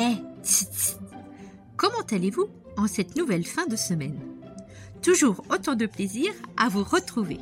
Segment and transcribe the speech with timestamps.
[0.00, 0.16] Eh,
[1.76, 2.46] comment allez-vous
[2.78, 4.18] en cette nouvelle fin de semaine?
[5.02, 7.38] Toujours autant de plaisir à vous retrouver.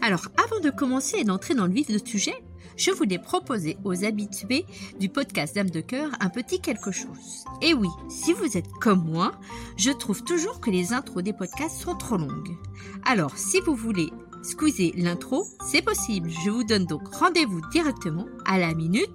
[0.00, 2.34] Alors, avant de commencer et d'entrer dans le vif du sujet,
[2.78, 4.64] je voulais proposer aux habitués
[4.98, 7.44] du podcast Dame de Cœur un petit quelque chose.
[7.60, 9.32] Et oui, si vous êtes comme moi,
[9.76, 12.56] je trouve toujours que les intros des podcasts sont trop longues.
[13.04, 14.08] Alors, si vous voulez
[14.42, 16.30] squeezer l'intro, c'est possible.
[16.42, 19.14] Je vous donne donc rendez-vous directement à la minute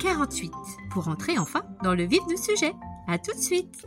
[0.00, 0.50] 1,48
[0.90, 2.74] pour entrer enfin dans le vif du sujet.
[3.08, 3.86] À tout de suite!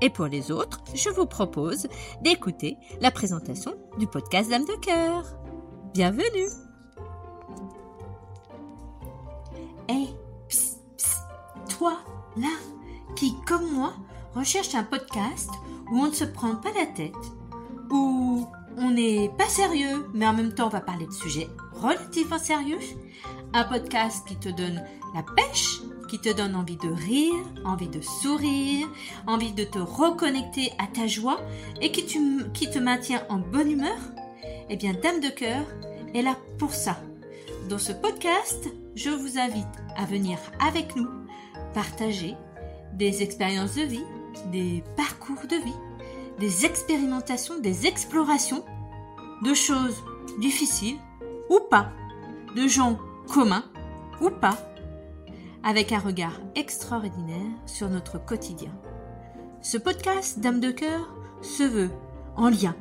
[0.00, 1.86] Et pour les autres, je vous propose
[2.22, 5.24] d'écouter la présentation du podcast Dame de Cœur.
[5.92, 6.48] Bienvenue
[9.88, 10.06] Hé,
[11.68, 11.98] toi,
[12.36, 12.48] là,
[13.16, 13.92] qui, comme moi,
[14.34, 15.50] recherche un podcast
[15.90, 17.12] où on ne se prend pas la tête,
[17.90, 18.46] où
[18.78, 21.48] on n'est pas sérieux, mais en même temps on va parler de sujets
[21.80, 22.78] relativement sérieux,
[23.54, 24.82] un podcast qui te donne
[25.14, 28.88] la pêche, qui te donne envie de rire, envie de sourire,
[29.26, 31.40] envie de te reconnecter à ta joie
[31.80, 33.98] et qui, te maintient en bonne humeur,
[34.68, 35.64] eh bien Dame de Cœur
[36.14, 36.98] est là pour ça.
[37.68, 41.08] Dans ce podcast, je vous invite à venir avec nous
[41.74, 42.34] partager
[42.94, 44.04] des expériences de vie,
[44.50, 45.80] des parcours de vie,
[46.38, 48.64] des expérimentations, des explorations
[49.42, 50.02] de choses
[50.40, 50.98] difficiles
[51.50, 51.90] ou pas,
[52.56, 52.98] de gens
[53.28, 53.64] communs
[54.20, 54.56] ou pas,
[55.62, 58.72] avec un regard extraordinaire sur notre quotidien.
[59.60, 61.90] Ce podcast Dame de cœur se veut
[62.36, 62.74] en lien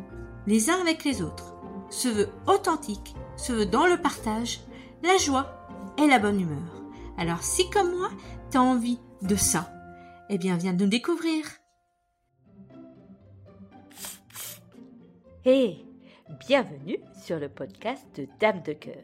[0.48, 1.56] les uns avec les autres,
[1.90, 4.62] se veut authentique, se veut dans le partage,
[5.04, 5.68] la joie
[5.98, 6.84] et la bonne humeur.
[7.18, 8.10] Alors si comme moi,
[8.52, 9.70] tu as envie de ça,
[10.30, 11.46] eh bien viens nous découvrir.
[15.46, 15.89] Et
[16.30, 19.04] bienvenue sur le podcast de Dame de cœur.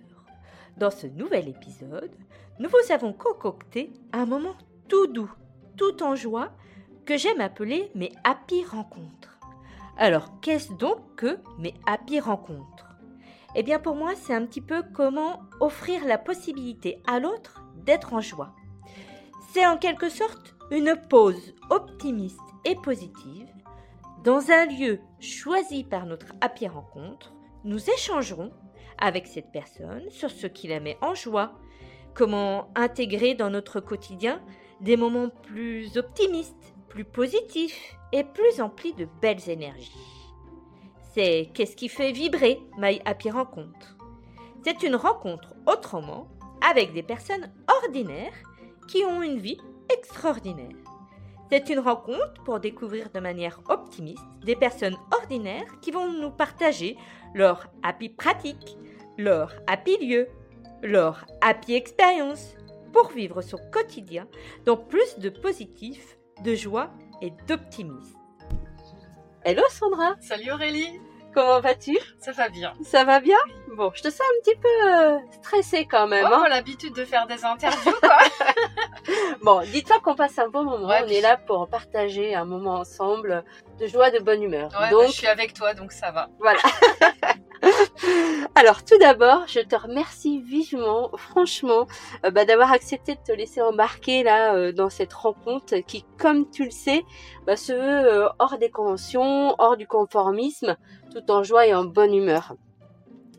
[0.77, 2.11] Dans ce nouvel épisode,
[2.59, 4.55] nous vous avons concocté un moment
[4.87, 5.31] tout doux,
[5.75, 6.51] tout en joie,
[7.03, 9.39] que j'aime appeler mes happy rencontres.
[9.97, 12.95] Alors, qu'est-ce donc que mes happy rencontres?
[13.55, 18.13] Eh bien, pour moi, c'est un petit peu comment offrir la possibilité à l'autre d'être
[18.13, 18.53] en joie.
[19.51, 23.47] C'est en quelque sorte une pause optimiste et positive.
[24.25, 27.31] Dans un lieu choisi par notre happy rencontre,
[27.63, 28.52] nous échangerons
[28.97, 31.53] avec cette personne sur ce qui la met en joie,
[32.16, 34.41] comment intégrer dans notre quotidien
[34.81, 39.91] des moments plus optimistes, plus positifs et plus emplis de belles énergies.
[41.13, 43.96] C'est qu'est-ce qui fait vibrer My Happy Rencontre?
[44.63, 46.30] C'est une rencontre autrement
[46.68, 47.53] avec des personnes
[47.84, 48.34] ordinaires
[48.88, 49.62] qui ont une vie
[49.96, 50.94] extraordinaire.
[51.51, 56.97] C'est une rencontre pour découvrir de manière optimiste des personnes ordinaires qui vont nous partager
[57.33, 58.78] leur happy pratique,
[59.17, 60.28] leur happy lieu,
[60.81, 62.56] leur happy expérience
[62.91, 64.28] pour vivre son quotidien
[64.66, 66.89] dans plus de positif, de joie
[67.22, 68.17] et d'optimisme.
[69.44, 71.00] Hello Sandra Salut Aurélie
[71.35, 71.97] Comment vas-tu?
[72.18, 72.73] Ça va bien.
[72.81, 73.38] Ça va bien?
[73.75, 76.25] Bon, je te sens un petit peu euh, stressée quand même.
[76.28, 76.46] Oh, hein.
[76.50, 78.18] l'habitude de faire des interviews quoi
[79.44, 80.88] bon, dis-toi qu'on passe un bon moment.
[80.88, 83.44] Ouais, On puis- est là pour partager un moment ensemble
[83.81, 84.69] de joie, de bonne humeur.
[84.72, 86.29] Ouais, bah, Donc, je suis avec toi donc ça va.
[86.40, 86.59] Voilà.
[88.55, 91.87] Alors tout d'abord, je te remercie vivement, franchement,
[92.25, 96.49] euh, bah, d'avoir accepté de te laisser embarquer là euh, dans cette rencontre qui, comme
[96.49, 97.03] tu le sais,
[97.45, 100.77] bah, se veut euh, hors des conventions, hors du conformisme,
[101.11, 102.55] tout en joie et en bonne humeur.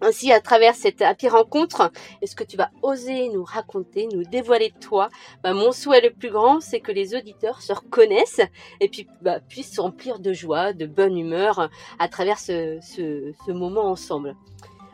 [0.01, 1.91] Ainsi, à travers cette happy rencontre,
[2.23, 5.09] est-ce que tu vas oser nous raconter, nous dévoiler de toi?
[5.43, 8.43] Bah, Mon souhait le plus grand, c'est que les auditeurs se reconnaissent
[8.81, 13.33] et puis bah, puissent se remplir de joie, de bonne humeur à travers ce, ce,
[13.47, 14.37] ce moment ensemble.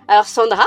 [0.08, 0.66] Alors Sandra,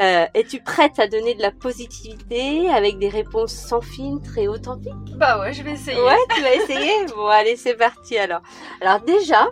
[0.00, 4.92] euh, es-tu prête à donner de la positivité avec des réponses sans filtre et authentiques?
[5.16, 6.00] Bah ouais, je vais essayer.
[6.00, 7.06] Ouais, tu vas essayer?
[7.14, 8.40] Bon, allez, c'est parti alors.
[8.80, 9.48] Alors déjà,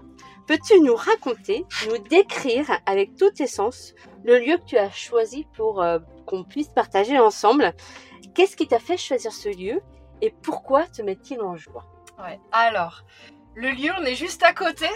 [0.47, 3.94] peux-tu nous raconter, nous décrire avec tout essence
[4.25, 7.72] le lieu que tu as choisi pour euh, qu'on puisse partager ensemble?
[8.34, 9.80] Qu'est-ce qui t'a fait choisir ce lieu
[10.20, 11.84] et pourquoi te met-il en joie?
[12.18, 12.39] Ouais.
[12.53, 13.04] Alors,
[13.54, 14.86] le lieu, on est juste à côté.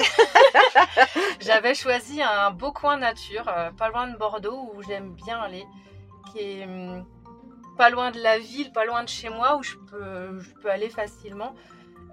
[1.40, 5.66] J'avais choisi un beau coin nature, euh, pas loin de Bordeaux, où j'aime bien aller,
[6.32, 7.04] qui est hum,
[7.76, 10.70] pas loin de la ville, pas loin de chez moi, où je peux, je peux
[10.70, 11.54] aller facilement,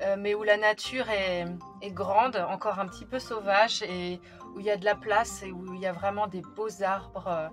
[0.01, 1.45] euh, mais où la nature est,
[1.81, 4.19] est grande, encore un petit peu sauvage, et
[4.55, 6.83] où il y a de la place, et où il y a vraiment des beaux
[6.83, 7.47] arbres, euh,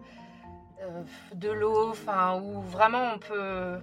[0.82, 1.02] euh,
[1.34, 3.78] de l'eau, enfin, où vraiment on peut,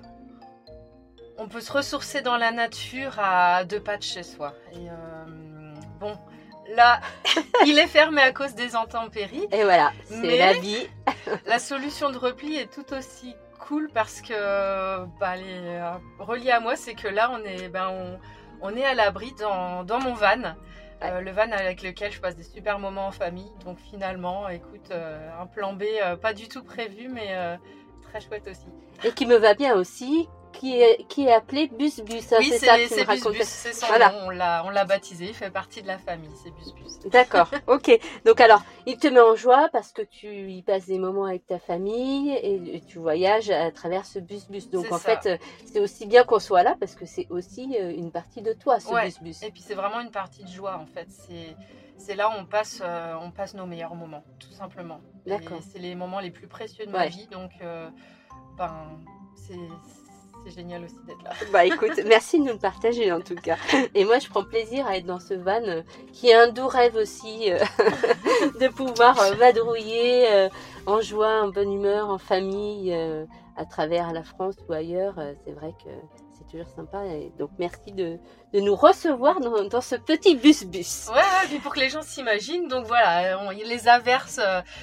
[1.37, 4.53] on peut se ressourcer dans la nature à deux pas de chez soi.
[4.73, 6.17] Et euh, bon,
[6.75, 6.99] là,
[7.65, 9.47] il est fermé à cause des intempéries.
[9.51, 10.87] Et voilà, c'est la vie.
[11.45, 16.75] La solution de repli est tout aussi cool parce que bah, les, relié à moi,
[16.75, 18.19] c'est que là, on est, ben, on,
[18.61, 20.55] on est à l'abri dans, dans mon van.
[21.03, 23.51] Euh, le van avec lequel je passe des super moments en famille.
[23.65, 25.83] Donc finalement, écoute, euh, un plan B
[26.21, 27.35] pas du tout prévu, mais
[28.03, 28.67] très chouette aussi.
[29.03, 30.27] Et qui me va bien aussi,
[30.57, 32.33] qui est, qui est appelé Bus Bus.
[32.39, 34.11] Oui, c'est ça c'est Bus Bus, c'est son voilà.
[34.11, 36.99] nom, on l'a baptisé, il fait partie de la famille, c'est Bus Bus.
[37.11, 37.99] D'accord, ok.
[38.25, 41.45] Donc alors, il te met en joie parce que tu y passes des moments avec
[41.45, 44.69] ta famille et, tu voyages à travers ce Bus Bus.
[44.69, 47.91] Donc en fait, euh, c'est aussi bien qu'on soit là parce que c'est aussi euh,
[47.91, 49.43] une partie de toi, ce Bus Bus.
[49.43, 51.07] Et puis c'est vraiment une partie de joie en fait.
[51.09, 51.55] C'est
[51.99, 54.99] c'est là où on passe, euh, on passe nos meilleurs moments, tout simplement.
[55.25, 55.59] D'accord.
[55.71, 57.51] C'est les moments les plus précieux de ma vie, donc
[58.57, 58.99] ben,
[59.35, 59.55] c'est
[60.47, 61.31] c'est génial aussi d'être là.
[61.51, 63.57] Bah écoute, merci de nous le partager en tout cas.
[63.93, 65.81] Et moi, je prends plaisir à être dans ce van euh,
[66.13, 67.59] qui est un doux rêve aussi euh,
[68.59, 70.47] de pouvoir euh, vadrouiller
[70.85, 72.93] en joie, en bonne humeur, en famille,
[73.55, 75.15] à travers la France ou ailleurs.
[75.45, 75.89] c'est vrai que
[76.31, 77.05] c'est toujours sympa.
[77.05, 78.17] Et donc merci de,
[78.53, 81.09] de nous recevoir dans, dans, ce petit bus-bus.
[81.09, 82.67] Ouais, et puis pour que les gens s'imaginent.
[82.67, 84.39] Donc voilà, les averses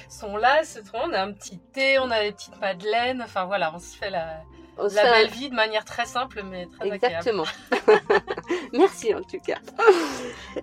[0.09, 0.61] sont là,
[0.93, 3.21] on a un petit thé, on a des petites madeleines.
[3.23, 4.41] Enfin voilà, on se fait la
[4.77, 7.45] la belle vie de manière très simple mais très Exactement.
[8.73, 9.59] Merci en tout cas.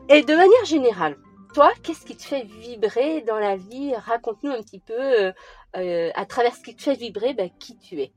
[0.08, 1.16] Et de manière générale,
[1.52, 3.94] toi, qu'est-ce qui te fait vibrer dans la vie?
[3.94, 5.32] Raconte-nous un petit peu, euh,
[5.76, 8.12] euh, à travers ce qui te fait vibrer, bah, qui tu es.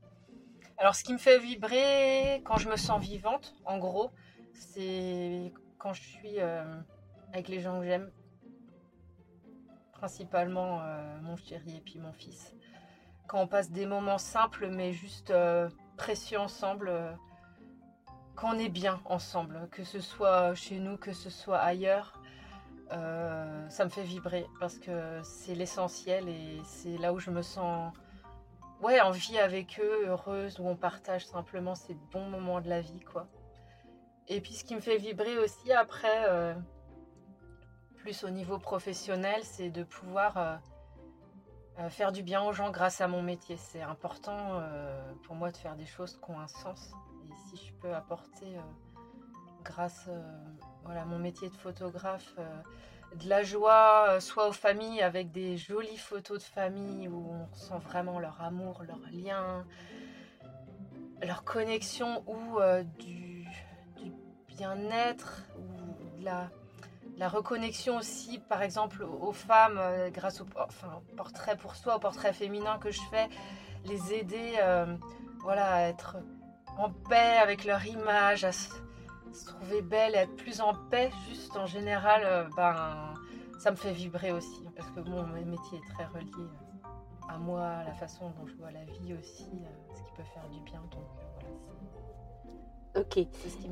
[0.78, 4.10] Alors, ce qui me fait vibrer quand je me sens vivante, en gros,
[4.54, 6.64] c'est quand je suis euh,
[7.32, 8.10] avec les gens que j'aime,
[9.92, 10.80] principalement
[11.22, 12.54] mon chéri et puis mon fils.
[13.26, 15.32] Quand on passe des moments simples, mais juste
[15.96, 17.12] précieux ensemble, euh,
[18.36, 22.20] qu'on est bien ensemble, que ce soit chez nous, que ce soit ailleurs.
[22.92, 27.42] Euh, ça me fait vibrer parce que c'est l'essentiel et c'est là où je me
[27.42, 27.92] sens
[28.82, 32.80] ouais, en vie avec eux, heureuse, où on partage simplement ces bons moments de la
[32.80, 33.00] vie.
[33.00, 33.26] quoi.
[34.28, 36.54] Et puis ce qui me fait vibrer aussi après, euh,
[37.96, 40.60] plus au niveau professionnel, c'est de pouvoir
[41.90, 43.56] faire du bien aux gens grâce à mon métier.
[43.56, 46.92] C'est important euh, pour moi de faire des choses qui ont un sens.
[47.24, 48.60] Et si je peux apporter, euh,
[49.62, 50.08] grâce
[50.84, 52.36] voilà, à mon métier de photographe,
[53.16, 57.78] de la joie, soit aux familles avec des jolies photos de famille où on ressent
[57.78, 59.64] vraiment leur amour, leur lien,
[61.20, 62.60] leur connexion ou
[62.98, 63.44] du
[64.46, 66.50] bien-être ou de la
[67.16, 70.46] la reconnexion aussi, par exemple, aux femmes, euh, grâce au
[71.16, 73.28] portrait pour soi, au portrait féminin que je fais,
[73.84, 74.96] les aider euh,
[75.40, 76.18] voilà, à être
[76.76, 78.68] en paix avec leur image, à se,
[79.46, 83.14] trouver belle, à être plus en paix, juste en général, euh, ben,
[83.58, 86.50] ça me fait vibrer aussi, parce que mon métier est très relié
[87.28, 89.50] à moi, à la façon dont je vois la vie aussi,
[89.94, 90.80] ce qui peut faire du bien.
[90.90, 91.02] Donc
[92.96, 93.18] Ok.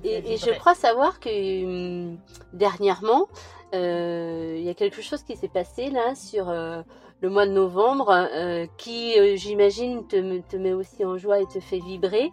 [0.04, 2.18] Et, je crois savoir que hum,
[2.52, 3.28] dernièrement,
[3.74, 6.82] euh, il y a quelque chose qui s'est passé là sur euh,
[7.20, 11.78] le mois de novembre euh, qui, j'imagine, te, met aussi en joie et te fait
[11.78, 12.30] vibrer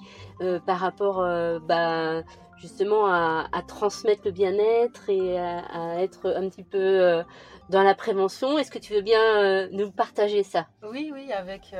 [0.66, 1.24] par rapport
[1.62, 2.24] bah,
[2.58, 7.24] justement à, transmettre le bien-être et à, être un petit peu
[7.70, 8.58] dans la prévention.
[8.58, 10.68] Est-ce que tu veux bien nous partager ça?
[10.84, 11.74] Oui, oui, avec,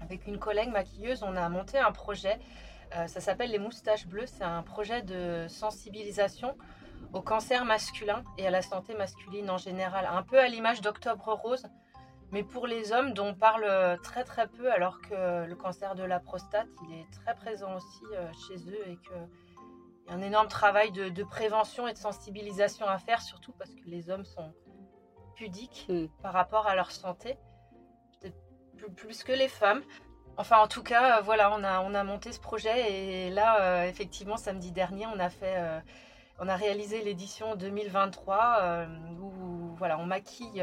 [0.00, 2.38] avec une collègue maquilleuse, on a monté un projet
[2.94, 4.26] euh, ça s'appelle Les Moustaches Bleues.
[4.26, 6.56] C'est un projet de sensibilisation
[7.12, 10.06] au cancer masculin et à la santé masculine en général.
[10.10, 11.66] Un peu à l'image d'Octobre Rose,
[12.32, 16.02] mais pour les hommes dont on parle très très peu, alors que le cancer de
[16.02, 19.28] la prostate, il est très présent aussi euh, chez eux et qu'il
[20.08, 23.84] y a un énorme travail de, prévention et de sensibilisation à faire, surtout parce que
[23.86, 24.52] les hommes sont
[25.36, 26.08] pudiques mm.
[26.22, 27.38] par rapport à leur santé,
[28.20, 28.36] peut-être
[28.96, 29.82] plus que les femmes.
[30.38, 33.60] Enfin, en tout cas, euh, voilà, on a, on a monté ce projet et là,
[33.62, 35.80] euh, effectivement, samedi dernier, on a fait, euh,
[36.38, 38.86] on a réalisé l'édition 2023
[39.18, 40.62] où, voilà, on maquille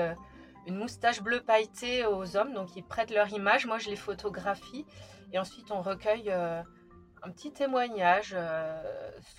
[0.68, 3.66] une moustache bleue pailletée aux hommes, donc ils prêtent leur image.
[3.66, 4.86] Moi, je les photographie
[5.32, 8.38] et ensuite on recueille un petit témoignage,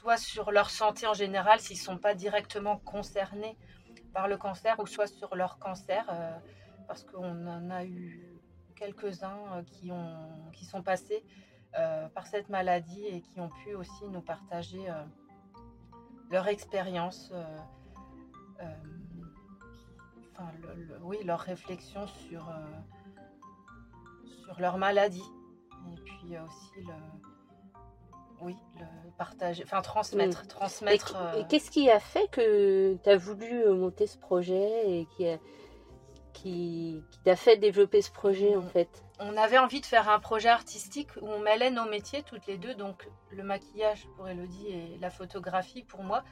[0.00, 3.56] soit sur leur santé en général, s'ils ne sont pas directement concernés
[4.12, 6.04] par le cancer, ou soit sur leur cancer,
[6.88, 8.33] parce qu'on en a eu
[8.74, 11.24] quelques-uns euh, qui, ont, qui sont passés
[11.78, 15.04] euh, par cette maladie et qui ont pu aussi nous partager euh,
[16.30, 17.32] leur expérience,
[20.32, 20.50] enfin,
[21.02, 22.50] oui, leur réflexion sur,
[24.24, 25.22] sur leur maladie.
[25.92, 26.94] Et puis aussi le,
[28.40, 30.48] oui, le partager, enfin transmettre, mm.
[30.48, 31.16] transmettre.
[31.36, 35.38] Et, qu'est-ce qui a fait que tu as voulu monter ce projet et qui a,
[36.34, 40.18] qui, qui t'a fait développer ce projet en fait On avait envie de faire un
[40.18, 44.68] projet artistique où on mêlait nos métiers toutes les deux, donc le maquillage pour Elodie
[44.68, 46.22] et la photographie pour moi,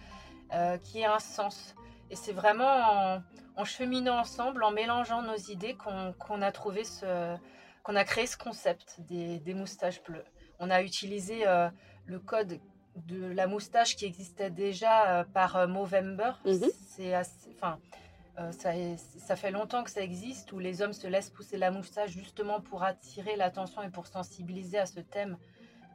[0.53, 1.75] euh, qui ait un sens.
[2.11, 3.23] Et c'est vraiment en,
[3.57, 7.37] en, cheminant ensemble, en mélangeant nos idées qu'on a trouvé ce,
[7.83, 10.25] qu'on a créé ce concept des, des moustaches bleues.
[10.59, 11.71] On a utilisé euh,
[12.05, 12.61] le code
[12.97, 16.33] de la moustache qui existait déjà euh, par Movember.
[16.45, 16.69] Mhm.
[16.89, 17.79] C'est assez, enfin,
[18.39, 22.13] euh, ça, fait longtemps que ça existe où les hommes se laissent pousser la moustache
[22.13, 25.37] justement pour attirer l'attention et pour sensibiliser à ce thème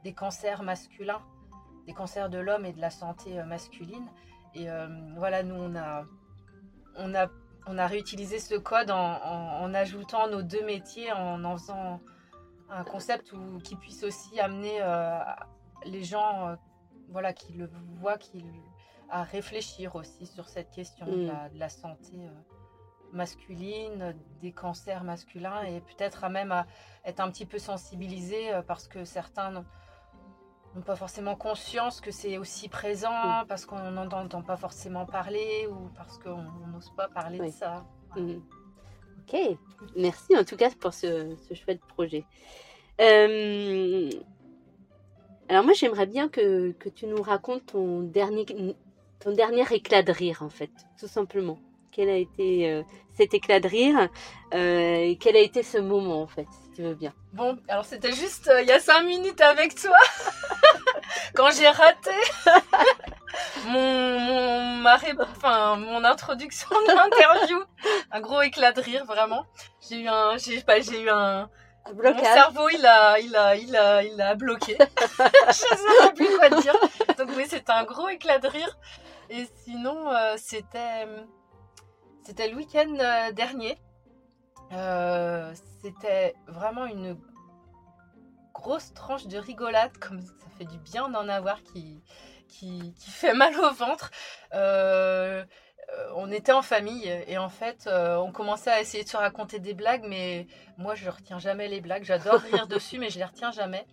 [0.04, 1.20] des cancers masculins,
[1.86, 4.06] des cancers de l'homme et de la santé euh, masculine.
[4.54, 6.04] Et euh, voilà, nous on a,
[6.96, 7.28] on a,
[7.66, 12.00] on a réutilisé ce code en, ajoutant nos deux métiers, en en faisant
[12.70, 13.32] un concept
[13.64, 14.80] qui puisse aussi amener
[15.84, 16.56] les gens,
[17.10, 18.42] voilà, qui le voient, qui
[19.10, 21.26] à réfléchir aussi sur cette question de, Mm.
[21.26, 22.28] la, de la santé euh,
[23.12, 26.66] masculine, des cancers masculins et peut-être à même à
[27.04, 32.36] être un petit peu sensibilisé euh, parce que certains n'ont pas forcément conscience que c'est
[32.38, 37.08] aussi présent, parce qu'on n'en entend pas forcément parler ou parce qu'on on n'ose pas
[37.08, 37.46] parler Oui.
[37.48, 37.86] de ça.
[38.16, 38.42] Mhm.
[39.20, 39.58] Ok,
[39.96, 42.24] merci en tout cas pour ce, ce chouette projet.
[43.00, 44.10] Euh,
[45.48, 48.44] alors moi j'aimerais bien que, que tu nous racontes ton dernier,
[49.20, 51.58] ton dernier éclat de rire en fait, tout simplement.
[51.90, 52.82] Quel a été euh,
[53.16, 54.08] cet éclat de rire
[54.54, 57.12] euh, et quel a été ce moment en fait, si tu veux bien.
[57.32, 59.96] Bon, alors c'était juste euh, il y a cinq minutes avec toi,
[61.34, 62.10] quand j'ai raté
[63.66, 67.58] mon, mon, ma ré- enfin, mon introduction de l'interview.
[68.12, 69.44] Un gros éclat de rire, vraiment.
[69.88, 71.48] J'ai eu un, j'ai pas, j'ai eu un,
[71.94, 74.76] mon cerveau, il a, il a, il a, il a bloqué.
[75.48, 76.76] Je sais même plus quoi dire.
[77.18, 78.78] Donc oui, c'était un gros éclat de rire.
[79.30, 81.06] Et sinon, euh, c'était,
[82.24, 83.78] c'était le week-end euh, dernier.
[84.72, 87.18] Euh, c'était vraiment une
[88.54, 92.02] grosse tranche de rigolade, comme ça fait du bien d'en avoir qui,
[92.48, 94.10] qui, qui fait mal au ventre.
[94.54, 95.44] Euh,
[96.16, 99.58] on était en famille et en fait, euh, on commençait à essayer de se raconter
[99.58, 102.04] des blagues, mais moi, je retiens jamais les blagues.
[102.04, 103.86] J'adore rire dessus, mais je les retiens jamais.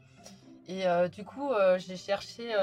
[0.67, 2.53] Et euh, du coup, j'ai cherché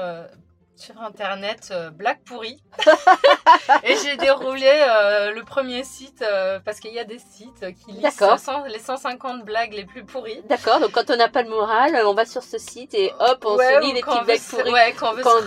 [0.75, 2.61] sur internet euh, blagues pourries
[3.83, 8.01] et j'ai déroulé euh, le premier site euh, parce qu'il y a des sites qui.
[8.11, 10.41] 100 les 150 blagues les plus pourries.
[10.49, 13.43] D'accord, donc quand on n'a pas le moral, on va sur ce site et hop,
[13.45, 14.71] on Ouais, se lit les petites blagues pourries.
[14.71, 15.39] Ouais, quand on veut Quand-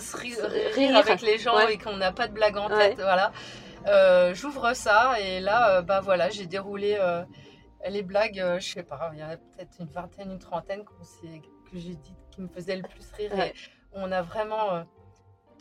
[0.00, 0.36] se, rire
[0.74, 0.96] rire.
[0.96, 1.74] avec les gens Ouais.
[1.74, 3.32] et qu'on n'a pas de blague en tête, voilà.
[3.86, 7.22] Euh, J'ouvre ça et là, euh, bah voilà, j'ai déroulé euh,
[7.88, 10.84] les blagues, euh, je sais pas, il y en a peut-être une vingtaine, une trentaine
[10.84, 10.92] que
[11.74, 13.32] j'ai dit qui me faisaient le plus rire.
[13.38, 13.52] Et
[13.94, 14.82] on a vraiment euh,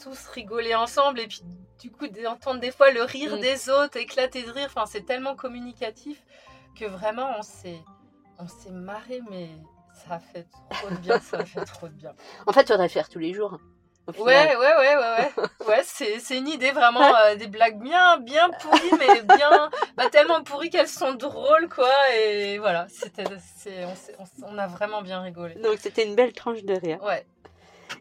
[0.02, 1.42] tous rigolé ensemble et puis
[1.80, 3.40] du coup d'entendre des fois le rire Mm.
[3.40, 6.24] des autres, éclater de rire, enfin c'est tellement communicatif
[6.80, 7.80] que vraiment on s'est
[8.40, 9.50] on s'est marré mais
[10.08, 12.14] ça a fait trop de bien, ça fait trop de bien.
[12.48, 13.60] En fait, faudrait le faire tous les jours.
[14.18, 15.32] Ouais, ouais, ouais, ouais, ouais.
[15.68, 20.10] Ouais, c'est, c'est une idée vraiment euh, des blagues bien, bien pourries, mais bien, bah,
[20.10, 21.90] tellement pourries qu'elles sont drôles, quoi.
[22.18, 23.24] Et voilà, c'était,
[23.56, 23.94] c'est, on,
[24.48, 25.56] on a vraiment bien rigolé.
[25.56, 27.02] Donc c'était une belle tranche de rire.
[27.04, 27.26] Ouais.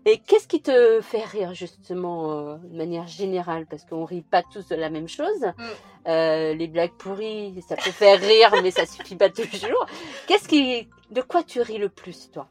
[0.05, 3.67] Et qu'est-ce qui te fait rire justement euh, de manière générale?
[3.67, 5.45] Parce qu'on rit pas tous de la même chose.
[5.57, 5.63] Mm.
[6.09, 9.87] Euh, les blagues pourries, ça peut faire rire, mais ça suffit pas toujours.
[10.27, 12.49] Qu'est-ce qui, de quoi tu ris le plus, toi?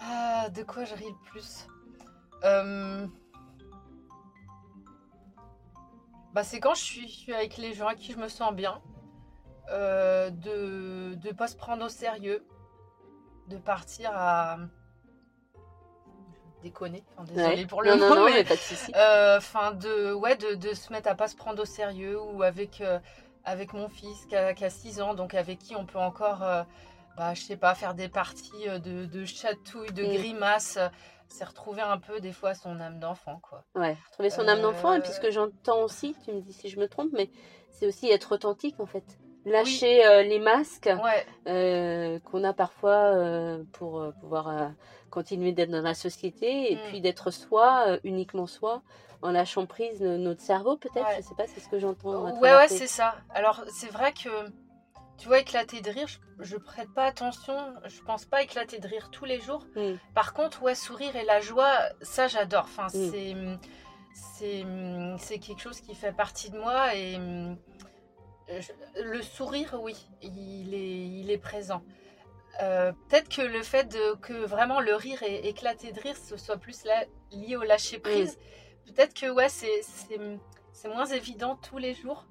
[0.00, 1.66] Ah, de quoi je ris le plus?
[2.44, 3.06] Euh,
[6.32, 8.80] Bah, c'est quand je suis, avec les gens à qui je me sens bien,
[9.68, 12.42] de ne pas se prendre au sérieux,
[13.48, 14.56] de partir à
[16.62, 17.04] déconner.
[17.16, 17.66] Enfin, désolée Ouais.
[17.66, 18.44] pour le non, mot, mais
[18.96, 22.42] euh, Enfin, de, ouais, de, de se mettre à pas se prendre au sérieux ou
[22.42, 23.00] avec, euh,
[23.44, 26.42] avec mon fils qui a, qui a 6 ans, donc avec qui on peut encore,
[26.42, 26.64] euh,
[27.16, 30.06] bah, je sais pas, faire des parties euh, de, de chatouilles, de Mm.
[30.06, 30.78] grimaces.
[31.28, 33.64] C'est retrouver un peu des fois son âme d'enfant, quoi.
[33.74, 34.94] Ouais, trouver son âme d'enfant.
[34.94, 37.30] Et puis ce que j'entends aussi, tu me dis si je me trompe, mais
[37.70, 39.18] c'est aussi être authentique en fait.
[39.44, 44.70] Lâcher euh, les masques Ouais, euh, qu'on a parfois euh, pour pouvoir
[45.10, 46.80] continuer d'être dans la société et Mm.
[46.88, 48.82] puis d'être soi, uniquement soi,
[49.20, 51.06] en lâchant prise de notre cerveau peut-être.
[51.06, 51.16] Ouais.
[51.18, 52.30] Je sais pas, c'est ce que j'entends.
[52.40, 53.14] ouais, ouais, c'est ça.
[53.34, 54.28] Alors, c'est vrai que,
[55.18, 58.88] tu vois, éclater de rire, je, je prête pas attention, je pense pas éclater de
[58.88, 59.64] rire tous les jours.
[59.76, 59.94] Mm.
[60.14, 62.64] Par contre, ouais, sourire et la joie, ça j'adore.
[62.64, 63.10] Enfin, Mm.
[63.10, 63.36] c'est,
[65.18, 67.18] c'est, quelque chose qui fait partie de moi et
[68.60, 71.82] je- le sourire, oui, il est, il est présent.
[72.62, 76.36] Euh, Peut-être que le fait de, que vraiment le rire et éclater de rire, ce
[76.36, 76.84] soit plus
[77.30, 78.38] lié au lâcher prise.
[78.86, 79.80] Peut-être que ouais, c'est,
[80.88, 82.26] moins évident tous les jours.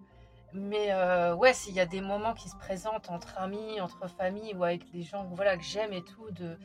[0.53, 4.53] Mais euh, ouais, s'il y a des moments qui se présentent entre amis, entre familles
[4.53, 6.57] ou avec des gens voilà, que j'aime et tout, de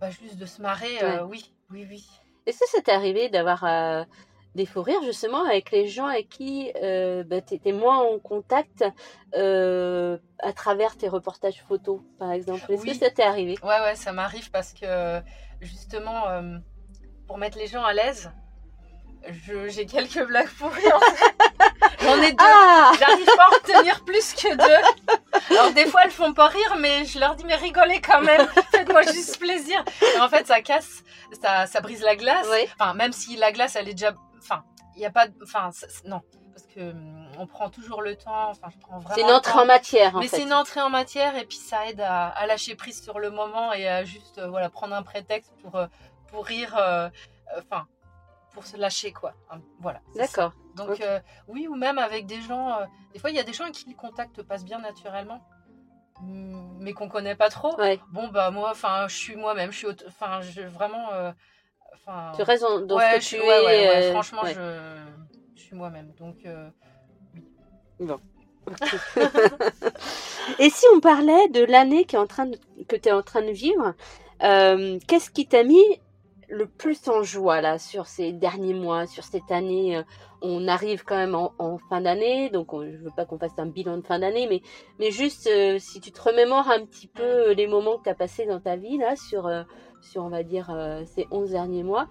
[0.00, 2.06] bah, juste de se marrer, euh, oui, oui, oui.
[2.46, 4.04] Est-ce que ça t'est arrivé d'avoir euh,
[4.56, 8.18] des faux rires justement avec les gens avec qui euh, bah, tu étais moins en
[8.18, 8.84] contact
[9.36, 12.98] euh, à travers tes reportages photos, par exemple Est-ce Oui.
[12.98, 13.56] que ça t'est arrivé?
[13.62, 15.20] Ouais, ouais, ça m'arrive parce que
[15.60, 16.56] justement, euh,
[17.26, 18.30] pour mettre les gens à l'aise,
[19.68, 20.92] j'ai quelques blagues pourries.
[20.92, 21.34] en fait.
[22.00, 22.36] J'en ai deux.
[22.40, 25.56] Ah J'arrive pas à en retenir plus que deux.
[25.56, 28.46] Alors des fois elles font pas rire, mais je leur dis mais rigolez quand même.
[28.70, 29.84] Faites-moi juste plaisir.
[30.16, 31.02] Et en fait ça casse,
[31.42, 32.46] ça, ça brise la glace.
[32.50, 32.68] Oui.
[32.78, 34.14] Enfin même si la glace elle est déjà,
[34.48, 35.70] enfin il y a pas, de- enfin
[36.06, 36.22] non
[36.52, 38.48] parce que hum, on prend toujours le temps.
[38.50, 39.14] Enfin je prends vraiment.
[39.14, 41.86] C'est une entrée en matière en Mais c'est une entrée en matière et puis ça
[41.88, 45.02] aide à, à lâcher prise sur le moment et à juste euh, voilà prendre un
[45.02, 45.86] prétexte pour euh,
[46.28, 47.10] pour rire, euh,
[47.58, 47.86] enfin
[48.54, 49.34] pour se lâcher quoi.
[49.50, 50.00] Hein, Voilà.
[50.14, 50.52] D'accord.
[50.76, 52.80] Donc euh, oui ou même avec des gens.
[52.80, 55.42] euh, des fois il y a des gens avec qui le contact passe bien naturellement,
[56.22, 57.76] mm, mais qu'on connaît pas trop.
[57.78, 58.00] Ouais.
[58.12, 61.12] Bon bah moi enfin je suis moi-même, je suis enfin je vraiment.
[61.12, 61.32] euh,
[62.04, 62.32] Enfin.
[62.36, 63.66] Tu restes dans, dans ouais, ce je que suis- tu ouais, es.
[63.66, 64.54] ouais, ouais, euh, franchement ouais.
[64.54, 64.96] je
[65.56, 66.12] je suis moi-même.
[66.18, 66.68] Donc euh,
[70.58, 73.22] Et si on parlait de l'année qui est en train de- que tu es en
[73.22, 73.94] train de vivre,
[74.42, 75.82] euh, qu'est-ce qui t'a mis
[76.48, 80.00] le plus en joie là sur ces derniers mois, sur cette année
[80.42, 83.58] On arrive quand même en, en fin d'année, donc on- je veux pas qu'on fasse
[83.58, 84.60] un bilan de fin d'année, mais,
[85.00, 88.14] mais juste euh, si tu te remémores un petit peu les moments que tu as
[88.14, 89.62] passés dans ta vie là, sur, euh,
[90.06, 92.08] sur on va dire euh, ces 11 derniers mois,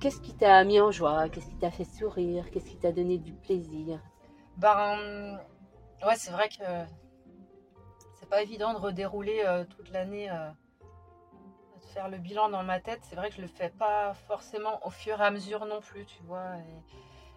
[0.00, 1.28] qu'est-ce qui t'a mis en joie?
[1.28, 2.50] Qu'est-ce qui t'a fait sourire?
[2.50, 4.00] Qu'est-ce qui t'a donné du plaisir?
[4.56, 5.38] Ben,
[6.06, 6.64] ouais, c'est vrai que
[8.14, 10.50] c'est pas évident de redérouler euh, toute l'année, euh,
[11.80, 13.00] de faire le bilan dans ma tête.
[13.02, 16.06] C'est vrai que je le fais pas forcément au fur et à mesure non plus,
[16.06, 16.52] tu vois.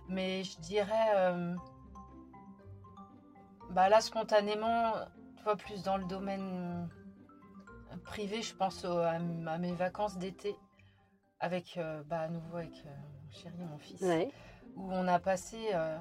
[0.08, 1.36] Mais je dirais,
[3.72, 4.94] bah là, spontanément,
[5.36, 6.90] tu vois, plus dans le domaine
[7.98, 10.56] privé, je pense au- à, mes vacances d'été
[11.40, 12.90] avec, euh, bah, à nouveau avec euh,
[13.26, 14.32] mon chéri, mon fils Ouais.
[14.76, 15.98] où on a passé euh,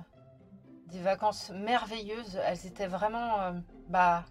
[0.86, 2.36] des vacances merveilleuses.
[2.44, 3.52] Elles étaient vraiment, euh,
[3.88, 4.24] bah,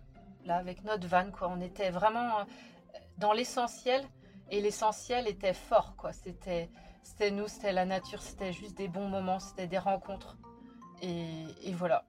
[0.45, 1.49] là avec notre van, quoi.
[1.49, 2.45] On était vraiment
[3.17, 4.03] dans l'essentiel
[4.49, 6.11] et l'essentiel était fort, quoi.
[6.13, 6.69] C'était,
[7.03, 10.37] c'était nous, c'était la nature, c'était juste des bons moments, c'était des rencontres.
[11.01, 12.03] Et, et voilà.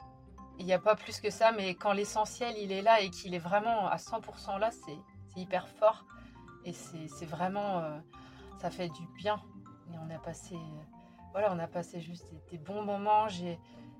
[0.59, 3.35] Il n'y a pas plus que ça, mais quand l'essentiel il est là et qu'il
[3.35, 4.97] est vraiment à 100% là, c'est,
[5.37, 6.05] c'est hyper fort.
[6.65, 7.99] Et c'est, vraiment, euh,
[8.61, 9.41] ça fait du bien.
[9.93, 10.59] Et on a passé euh,
[11.33, 13.29] voilà, on a passé juste des, des bons moments.
[13.29, 13.59] J'ai,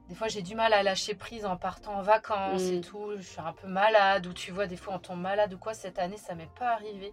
[0.09, 2.75] des fois, j'ai du mal à lâcher prise en partant en vacances Mm.
[2.75, 3.11] et tout.
[3.17, 5.75] Je suis un peu malade, ou tu vois, des fois, on tombe malade ou quoi.
[5.75, 7.13] Cette année, ça m'est pas arrivé.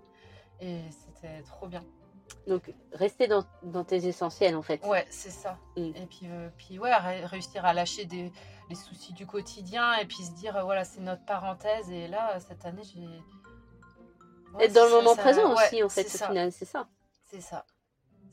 [0.60, 1.84] Et c'était trop bien.
[2.48, 4.84] Donc rester dans, dans tes essentiels en fait.
[4.86, 5.58] Ouais, c'est ça.
[5.78, 5.82] Mm.
[5.82, 8.32] Et puis, euh, puis ouais, ré- réussir à lâcher des,
[8.70, 11.92] les soucis du quotidien et puis se dire, euh, voilà, c'est notre parenthèse.
[11.92, 13.08] Et là, cette année, j'ai.
[14.54, 16.28] Ouais, Être dans le moment ça- présent aussi en fait au ça.
[16.28, 16.88] final, c'est ça.
[17.32, 17.66] C'est ça.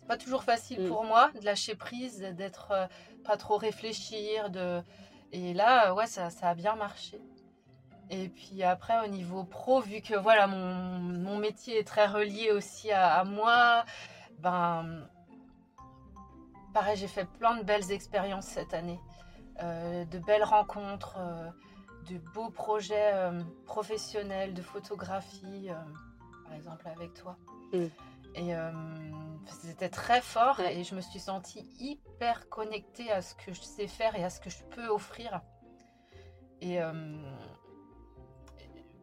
[0.01, 0.89] C'est pas toujours facile Mm.
[0.89, 2.87] pour moi de lâcher prise, d'être euh,
[3.25, 4.51] pas trop réfléchir.
[4.51, 4.83] De...
[5.33, 7.21] Et là, ouais, ça, ça a bien marché.
[8.11, 12.51] Et puis après, au niveau pro, vu que voilà, mon, mon métier est très relié
[12.51, 13.85] aussi à, à moi,
[14.41, 15.09] ben,
[16.75, 19.01] pareil, j'ai fait plein de belles expériences cette année.
[19.63, 21.49] Euh, de belles rencontres, euh,
[22.11, 25.69] de beaux projets euh, professionnels, de photographie,
[26.51, 27.37] par exemple avec toi.
[27.73, 27.87] Mm.
[28.35, 28.71] Et euh,
[29.47, 30.79] c'était très fort Ouais.
[30.79, 34.31] et je me suis sentie hyper connectée à ce que je sais faire et à
[34.31, 35.41] ce que je peux offrir.
[36.61, 36.93] Et euh,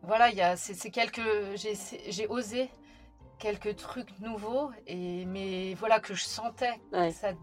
[0.04, 1.22] voilà, il y a, c'est, quelques,
[1.56, 2.70] j'ai, osé
[3.40, 7.12] quelques trucs nouveaux et mais voilà que je sentais Ouais.
[7.12, 7.34] ça,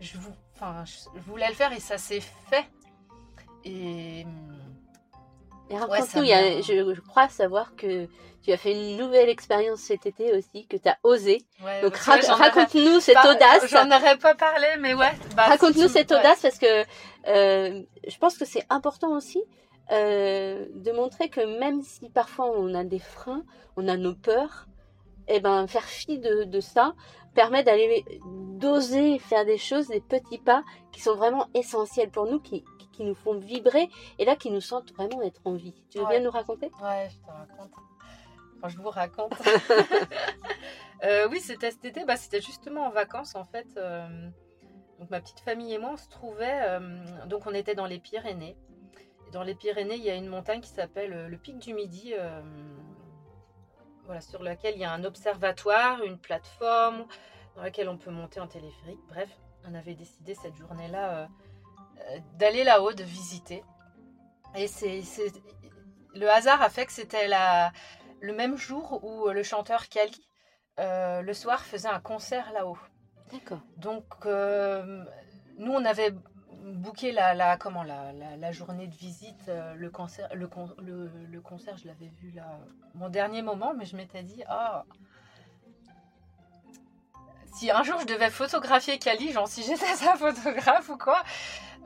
[0.00, 0.16] je,
[0.54, 2.66] enfin, je, je voulais le faire et ça s'est fait.
[3.64, 4.26] Et
[5.70, 8.06] Et raconte-nous, je, je crois savoir que
[8.42, 11.42] tu as fait une nouvelle expérience cet été aussi, que tu as osé.
[11.64, 13.66] ouais, Donc raconte-nous cette audace.
[13.70, 15.12] J'en aurais pas parlé, mais ouais.
[15.34, 16.84] bah, Raconte-nous cette audace parce que
[17.26, 19.42] euh, je pense que c'est important aussi
[19.92, 23.44] euh, de montrer que même si parfois on a des freins,
[23.76, 24.66] on a nos peurs,
[25.26, 26.94] et ben faire fi de, de ça
[27.34, 28.04] permet d'aller
[28.58, 33.04] d'oser faire des choses, des petits pas qui sont vraiment essentiels pour nous, qui, qui-
[33.04, 35.74] nous font vibrer et là qui nous sentent vraiment être en vie.
[35.90, 36.10] Tu veux Ouais.
[36.10, 36.70] bien nous raconter?
[36.82, 37.70] Ouais, je te raconte.
[38.58, 39.32] Enfin, je vous raconte.
[41.02, 42.04] Euh, oui, c'était cet été.
[42.06, 43.66] Bah, c'était justement en vacances, en fait.
[43.76, 44.06] euh,
[44.98, 46.62] donc, ma petite famille et moi, on se trouvait.
[46.62, 48.56] euh, donc, on était dans les Pyrénées.
[49.26, 52.14] Et dans les Pyrénées, il y a une montagne qui s'appelle le Pic du Midi.
[54.06, 57.04] voilà, sur laquelle il y a un observatoire, une plateforme
[57.56, 59.00] dans laquelle on peut monter en téléphérique.
[59.08, 59.28] Bref,
[59.68, 61.28] on avait décidé cette journée-là
[62.38, 63.64] d'aller là-haut, de visiter.
[64.56, 65.32] Et c'est, c'est-
[66.14, 67.72] le hasard a fait que c'était la,
[68.20, 70.28] le même jour où le chanteur Kali,
[70.80, 72.78] euh, le soir, faisait un concert là-haut.
[73.32, 73.60] D'accord.
[73.76, 75.04] Donc, euh,
[75.58, 76.14] nous, on avait
[76.62, 80.74] booké la, la, comment, la, la, la journée de visite, euh, le, concert, le, con-
[80.78, 82.60] le, le concert, je l'avais vu là,
[82.94, 84.84] mon dernier moment, mais je m'étais dit, ah,
[87.54, 91.22] si un jour je devais photographier Kali, genre si j'étais sa photographe ou quoi,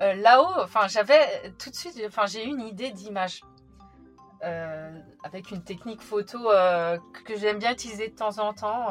[0.00, 3.42] euh, là-haut, enfin, j'avais tout de suite, enfin, j'ai une idée d'image.
[4.44, 8.86] Euh, avec une technique photo euh, que j'aime bien utiliser de temps en temps,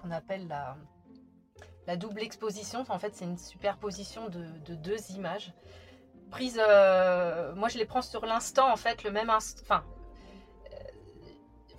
[0.00, 0.46] qu'on appelle
[1.86, 2.84] la, double exposition.
[2.88, 5.52] En fait, c'est une superposition de, de deux images
[6.30, 6.62] prises.
[7.56, 9.82] moi, je les prends sur l'instant, en fait, le même instant.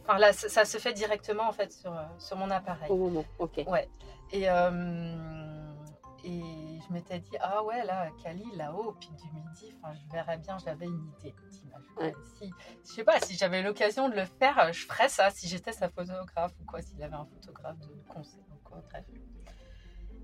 [0.10, 2.89] Enfin, là, ça, ça se fait directement en fait sur, euh, sur mon appareil.
[2.89, 3.60] Au moment, ok.
[4.32, 5.15] Et, euh,
[6.24, 6.41] et
[6.88, 10.58] je m'étais dit, ah ouais, là, Cali, là-haut, au pic du midi, je verrais bien,
[10.63, 11.82] j'avais une idée d'image.
[11.98, 12.13] Ouais.
[12.38, 12.52] Si,
[12.86, 15.89] je sais pas, si j'avais l'occasion de le faire, je ferais ça si j'étais sa
[15.89, 19.06] photographe ou quoi, s'il avait un photographe de concert ou quoi, bref.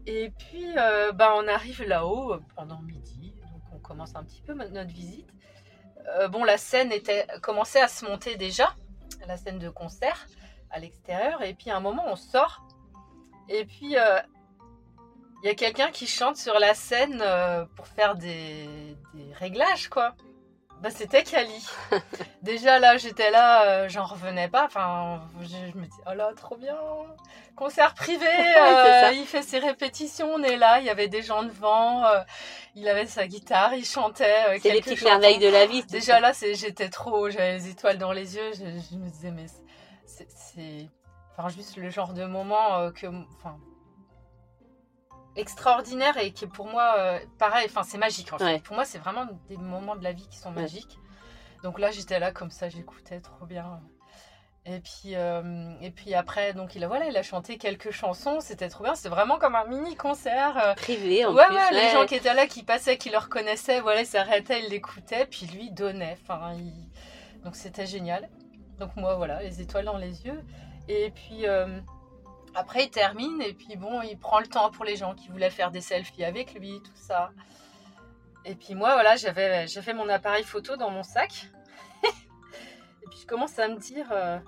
[0.07, 4.53] Et puis, euh, bah, on arrive là-haut pendant midi, donc on commence un petit peu
[4.53, 5.29] notre notre visite.
[6.07, 8.75] Euh, bon, la scène était commençait à se monter déjà,
[9.27, 10.27] la scène de concert
[10.71, 12.65] à l'extérieur, et puis à un moment, on sort
[13.47, 14.19] et puis, euh,
[15.43, 19.89] il y a quelqu'un qui chante sur la scène euh, pour faire des, des réglages,
[19.89, 20.15] quoi.
[20.81, 21.67] Bah, c'était Kali.
[22.41, 24.65] Déjà là, j'étais là, euh, j'en revenais pas.
[24.65, 26.77] Enfin, je, je me dis, oh là, trop bien.
[27.55, 28.25] Concert privé,
[28.57, 32.19] euh, il fait ses répétitions, on est là, il y avait des gens devant, euh,
[32.75, 34.59] il avait sa guitare, il chantait.
[34.61, 35.83] C'est les petites merveilles de la vie.
[35.85, 38.51] Déjà là, j'étais trop, j'avais les étoiles dans les yeux.
[38.53, 39.45] Je, je me disais, mais
[40.05, 40.89] c'est,
[41.37, 43.07] enfin, juste le genre de moment que,
[43.37, 43.57] enfin,
[45.35, 48.31] extraordinaire et qui est pour moi, euh, pareil, enfin, c'est magique.
[48.33, 48.43] En fait.
[48.43, 48.59] Ouais.
[48.59, 50.61] Pour moi, c'est vraiment des moments de la vie qui sont Ouais.
[50.61, 50.97] magiques.
[51.63, 53.79] Donc là, j'étais là comme ça, j'écoutais trop bien.
[54.67, 58.39] Et puis, euh, et puis après, donc il a, voilà, il a chanté quelques chansons,
[58.39, 58.95] c'était trop bien.
[58.95, 60.57] C'était vraiment comme un mini concert.
[60.57, 61.55] euh, Privé en ouais, plus.
[61.55, 64.69] ouais, les gens qui étaient là, qui passaient, qui le reconnaissaient, voilà, ils s'arrêtaient, ils
[64.69, 66.17] l'écoutaient, puis lui donnait.
[66.23, 66.89] Enfin, il-
[67.43, 68.27] Donc c'était génial.
[68.79, 70.43] Donc moi, voilà, les étoiles dans les yeux.
[70.87, 71.79] Et puis euh,
[72.55, 75.49] après, il termine, et puis bon, il prend le temps pour les gens qui voulaient
[75.49, 77.31] faire des selfies avec lui, tout ça.
[78.45, 81.51] Et puis moi, voilà, j'avais j'ai fait mon appareil photo dans mon sac.
[82.03, 84.39] et puis je commence à me dire, euh,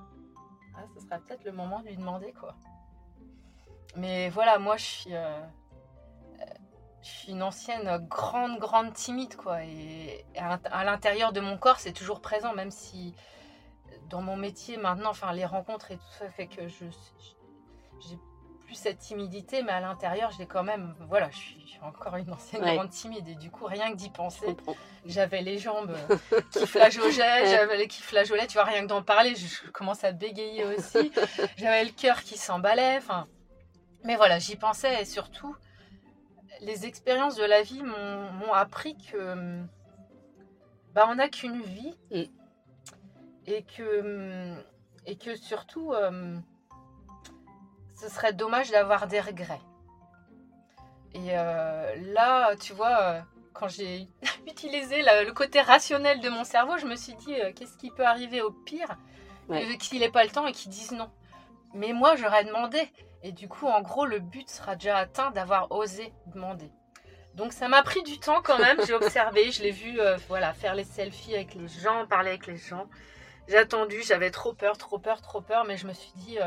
[0.75, 2.55] ah, ce sera peut-être le moment de lui demander, quoi.
[3.95, 5.15] Mais voilà, moi, je suis...
[5.15, 5.41] euh,
[7.01, 9.63] je suis une ancienne grande, grande timide, quoi.
[9.63, 13.15] Et à, à l'intérieur de mon corps, c'est toujours présent, même si
[14.09, 16.85] dans mon métier maintenant, enfin, les rencontres et tout ça fait que je
[17.99, 18.17] j'ai
[18.65, 22.15] plus cette timidité, mais à l'intérieur, j'ai quand même, voilà, je suis, je suis encore
[22.17, 22.75] une ancienne Ouais.
[22.75, 23.25] grande timide.
[23.27, 24.57] Et du coup, rien que d'y Je penser,
[25.05, 25.95] j'avais les jambes
[26.51, 30.03] qui flageolaient, j'avais les qui flageolaient, tu vois, rien que d'en parler, je, je commence
[30.03, 31.11] à bégayer aussi.
[31.57, 33.27] J'avais le cœur qui s'emballait, enfin.
[34.03, 35.55] Mais voilà, j'y pensais et surtout,
[36.61, 39.61] les expériences de la vie m'ont m'ont appris que
[40.93, 42.23] bah, on n'a qu'une vie Mm.
[43.47, 44.55] et que
[45.05, 46.37] et que surtout euh,
[47.99, 49.61] ce serait dommage d'avoir des regrets.
[51.13, 53.21] Et euh, là, tu vois, euh,
[53.53, 54.07] quand j'ai
[54.47, 57.89] utilisé la- le côté rationnel de mon cerveau, je me suis dit euh, qu'est-ce qui
[57.91, 58.97] peut arriver au pire?
[59.49, 59.77] Ouais.
[59.77, 61.09] qu'il n'ait pas le temps et qu'ils disent non.
[61.73, 62.81] Mais moi, j'aurais demandé.
[63.23, 66.69] Et du coup, en gros, le but sera déjà atteint d'avoir osé demander.
[67.33, 68.77] Donc ça m'a pris du temps quand même.
[68.85, 72.47] J'ai observé, je l'ai vu euh, voilà, faire les selfies avec les gens, parler avec
[72.47, 72.87] les gens.
[73.47, 76.37] J'ai attendu, j'avais trop peur, trop peur, trop peur, mais je me suis dit,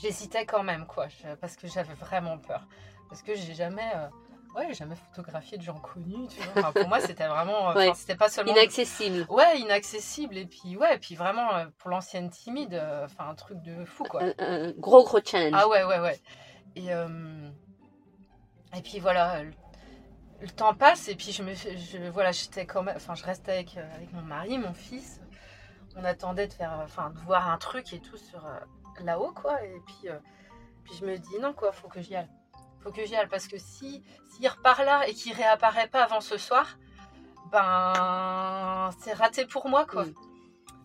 [0.00, 2.66] j'hésitais quand même, quoi, je- parce que j'avais vraiment peur.
[3.08, 4.08] Parce que j'ai jamais, euh,
[4.56, 6.52] ouais, jamais photographié de gens connus, tu vois.
[6.62, 7.92] Enfin, pour moi, c'était vraiment, euh, Ouais.
[7.94, 9.26] c'était pas seulement Inaccessible.
[9.28, 10.36] Ouais, inaccessible.
[10.38, 13.84] Et puis, ouais, et puis vraiment, euh, pour l'ancienne timide, euh, enfin, un truc de
[13.84, 14.22] fou, quoi.
[14.22, 15.54] Un, un gros, gros challenge.
[15.54, 16.20] Ah ouais, ouais, ouais.
[16.74, 16.88] Et,
[18.74, 19.52] et puis voilà, le,
[20.40, 23.52] le temps passe, et puis je me je, voilà, j'étais quand même, enfin, je restais
[23.52, 25.20] avec, avec mon mari, mon fils.
[25.96, 28.42] On attendait de faire, enfin, de voir un truc et tout sur
[29.02, 29.62] là-haut, quoi.
[29.64, 30.18] Et puis, euh,
[30.84, 32.30] puis je me dis, non, quoi, faut que j'y aille.
[32.80, 36.20] Faut que j'y aille, parce que si, s'il repart là et qu'il réapparaît pas avant
[36.20, 36.78] ce soir,
[37.50, 40.04] ben, c'est raté pour moi, quoi.
[40.06, 40.14] Mm.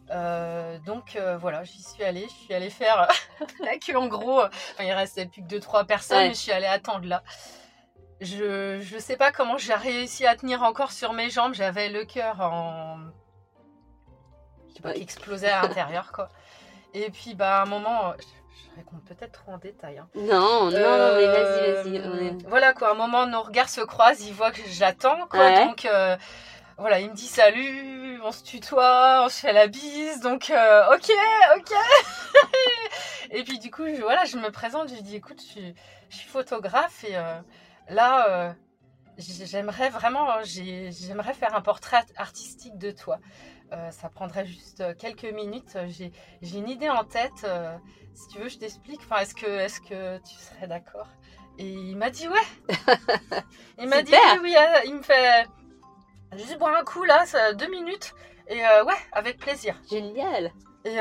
[0.09, 2.27] Euh, donc euh, voilà, j'y suis allée.
[2.29, 3.07] Je suis allée faire
[3.59, 4.41] la queue en gros.
[4.41, 6.27] Enfin, il restait plus que deux trois personnes, Ouais.
[6.29, 7.23] mais je suis allée attendre là.
[8.21, 11.53] Je je sais pas comment j'ai réussi à tenir encore sur mes jambes.
[11.53, 12.97] J'avais le cœur en
[14.69, 14.95] je sais pas, Ouais.
[14.95, 16.29] qui explosait à l'intérieur quoi.
[16.99, 19.99] Et puis bah à un moment, je, je raconte peut-être trop en détail.
[19.99, 20.07] hein.
[20.15, 22.27] Non, non, Euh, mais vas-y, vas-y.
[22.27, 25.45] est- Voilà quoi, à un moment nos regards se croisent, ils voient que j'attends quoi,
[25.51, 25.65] Ouais.
[25.65, 26.15] donc euh,
[26.77, 30.95] voilà, il me dit salut, on se tutoie, on se fait la bise, donc euh,
[30.95, 31.11] ok,
[31.57, 31.71] ok.
[33.31, 35.61] et puis du coup, je, voilà, je me présente, je lui dis écoute, je,
[36.09, 37.39] je suis photographe et euh,
[37.89, 38.53] là, euh,
[39.17, 43.19] j'aimerais vraiment, j'aimerais faire un portrait artistique de toi.
[43.73, 45.77] Euh, ça prendrait juste quelques minutes.
[45.87, 47.43] J'ai une idée en tête.
[47.43, 47.75] Euh,
[48.13, 49.01] si tu veux, je t'explique.
[49.01, 51.07] Enfin, est-ce que, est que tu serais d'accord?
[51.57, 52.69] Et il m'a dit ouais.
[53.79, 54.55] il m'a dit oui, oui.
[54.55, 55.47] Euh, il me fait.
[56.33, 58.13] Juste boire un coup là, ça, deux minutes.
[58.49, 59.75] Et ouais, avec plaisir.
[59.89, 60.51] Génial.
[60.85, 60.97] Et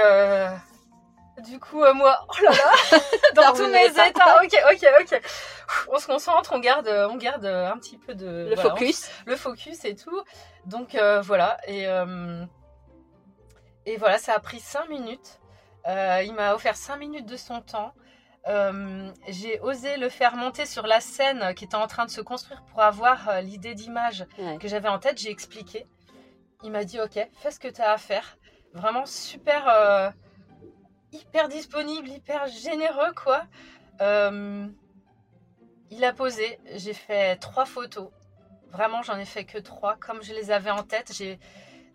[1.43, 2.99] du coup, moi, oh là là,
[3.35, 4.43] dans tous mes états.
[4.43, 5.23] Ok, ok, ok.
[5.93, 9.85] On se concentre, on garde, on garde un petit peu de le focus, le focus
[9.85, 10.23] et tout.
[10.65, 11.59] Donc voilà.
[11.67, 11.87] Et
[13.87, 15.41] et voilà, ça a pris cinq minutes.
[15.87, 17.95] Euh, il m'a offert cinq minutes de son temps.
[18.49, 22.21] Euh, j'ai osé le faire monter sur la scène qui était en train de se
[22.21, 24.27] construire pour avoir euh, l'idée d'image
[24.61, 25.19] que j'avais en tête.
[25.19, 25.87] J'ai expliqué.
[26.65, 28.37] Il m'a dit Ok, fais ce que tu as à faire.
[28.75, 30.13] Vraiment super,
[31.17, 33.45] hyper disponible, hyper généreux, quoi.
[34.01, 36.59] il a posé.
[36.75, 38.09] J'ai fait trois photos.
[38.71, 39.97] Vraiment, j'en ai fait que trois.
[39.97, 41.39] Comme je les avais en tête, j'ai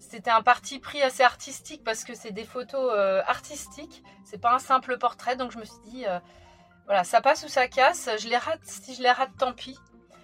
[0.02, 4.04] c'était un parti pris assez artistique parce que c'est des photos euh, artistiques.
[4.26, 5.36] C'est pas un simple portrait.
[5.36, 6.20] Donc je me suis dit, euh,
[6.86, 8.10] voilà, ça passe ou ça casse.
[8.20, 8.60] Je les rate.
[8.64, 9.78] Si je les rate, tant pis.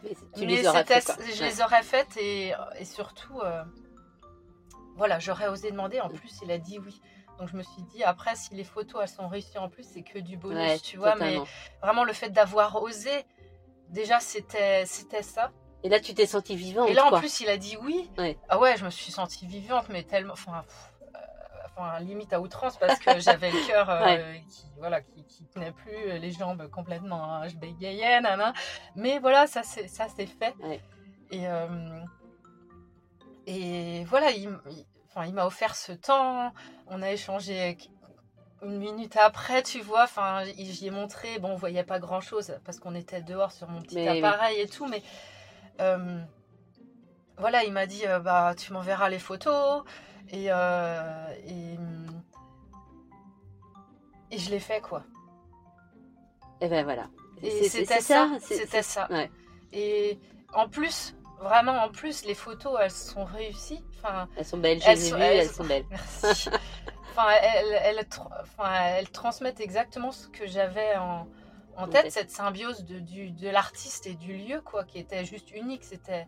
[0.04, 3.64] Mais, tu les fait, je les aurais faites et, surtout, euh,
[4.96, 6.02] voilà, j'aurais osé demander.
[6.02, 7.00] En plus, il a dit oui.
[7.40, 10.02] Donc je me suis dit, après, si les photos elles sont réussies en plus, c'est
[10.02, 11.16] que du bonus, tu vois.
[11.16, 11.38] Mais
[11.82, 13.26] vraiment, le fait d'avoir osé,
[13.90, 15.52] déjà, c'était ça.
[15.84, 16.90] Et là, tu t'es sentie vivante.
[16.90, 18.10] Et là, en plus, il a dit oui.
[18.50, 20.34] Ah ouais, je me suis sentie vivante, mais tellement.
[20.34, 20.64] Enfin,
[21.02, 21.20] euh,
[21.66, 25.72] enfin limite à outrance parce que j'avais le cœur euh, qui voilà qui, qui, tenait
[25.72, 28.54] plus les jambes complètement hein, je bégayais nana.
[28.96, 30.56] mais voilà ça c'est ça s'est fait
[31.32, 32.00] et euh,
[33.46, 34.50] et voilà il,
[35.18, 36.54] enfin il m'a offert ce temps
[36.88, 37.78] on a échangé
[38.62, 42.54] une minute après tu vois enfin j'y ai montré bon on voyait pas grand chose
[42.66, 45.04] parce qu'on était dehors sur mon petit appareil et tout mais
[45.80, 46.20] euh,
[47.38, 49.84] voilà, il m'a dit euh, bah tu m'enverras les photos
[50.30, 51.34] et, euh,
[54.32, 55.04] et, je l'ai fait quoi.
[56.62, 57.08] Et ben voilà.
[57.44, 59.08] Et c'était ça, c'était ça.
[59.72, 60.20] Et
[60.54, 63.84] en plus, vraiment en plus, les photos elles sont réussies.
[63.96, 65.86] Enfin, elles sont belles, elles, sont, elles, sont belles.
[65.90, 66.50] Merci.
[67.12, 71.28] enfin, elles, elles, transmettent exactement ce que j'avais en,
[71.76, 75.52] en tête cette symbiose de, du, de l'artiste et du lieu, quoi, qui était juste
[75.52, 75.84] unique.
[75.84, 76.28] C'était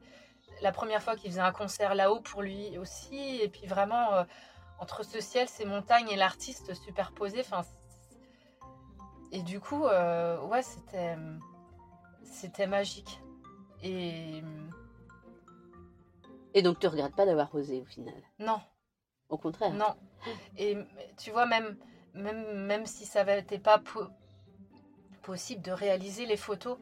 [0.62, 3.40] la première fois qu'il faisait un concert là-haut pour lui aussi.
[3.42, 4.24] Et puis vraiment, euh,
[4.80, 7.42] entre ce ciel, ces montagnes et l'artiste superposés.
[7.42, 7.62] Enfin,
[9.32, 11.16] et du coup, euh, ouais, c'était,
[12.24, 13.20] c'était magique.
[13.82, 14.44] Et.
[16.54, 18.60] Et donc, tu regrettes pas d'avoir osé au final Non.
[19.30, 19.72] Au contraire.
[19.72, 19.96] Non.
[20.58, 20.78] Et
[21.18, 21.78] tu vois, même,
[22.14, 23.82] même, même si ça n'avait été pas
[25.22, 26.78] possible de réaliser les photos.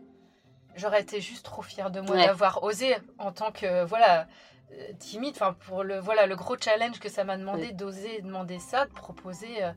[0.76, 4.28] J'aurais été juste trop fière de moi d'avoir osé en tant que voilà
[4.72, 5.34] euh, timide.
[5.36, 8.94] Enfin pour le voilà le gros challenge que ça m'a demandé d'oser demander ça, de
[8.94, 9.64] proposer.
[9.64, 9.72] Euh,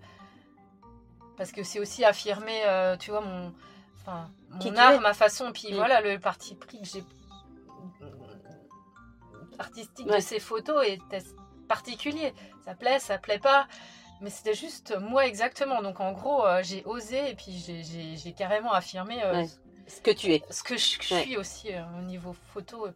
[1.38, 3.54] parce que c'est aussi affirmer, euh, tu vois mon
[3.96, 5.52] enfin mon art, ma façon.
[5.52, 5.76] Puis mm.
[5.76, 7.02] voilà le parti pris que j'ai
[9.60, 11.22] artistique de ces photos était
[11.68, 12.34] particulier.
[12.64, 13.68] Ça plaît, ça plaît pas
[14.20, 15.82] mais c'était juste moi exactement.
[15.82, 17.52] Donc en gros, euh, j'ai osé et puis
[18.16, 19.44] j'ai carrément affirmé euh,
[19.86, 20.42] ce que tu es.
[20.50, 22.88] Ce que je, suis aussi euh, au niveau photo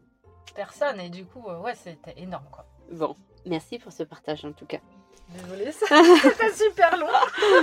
[0.54, 1.00] personne.
[1.00, 2.66] Et du coup, ouais, c'était énorme quoi.
[2.92, 4.78] Bon, merci pour ce partage en tout cas.
[5.30, 7.06] Désolée, c'était super long.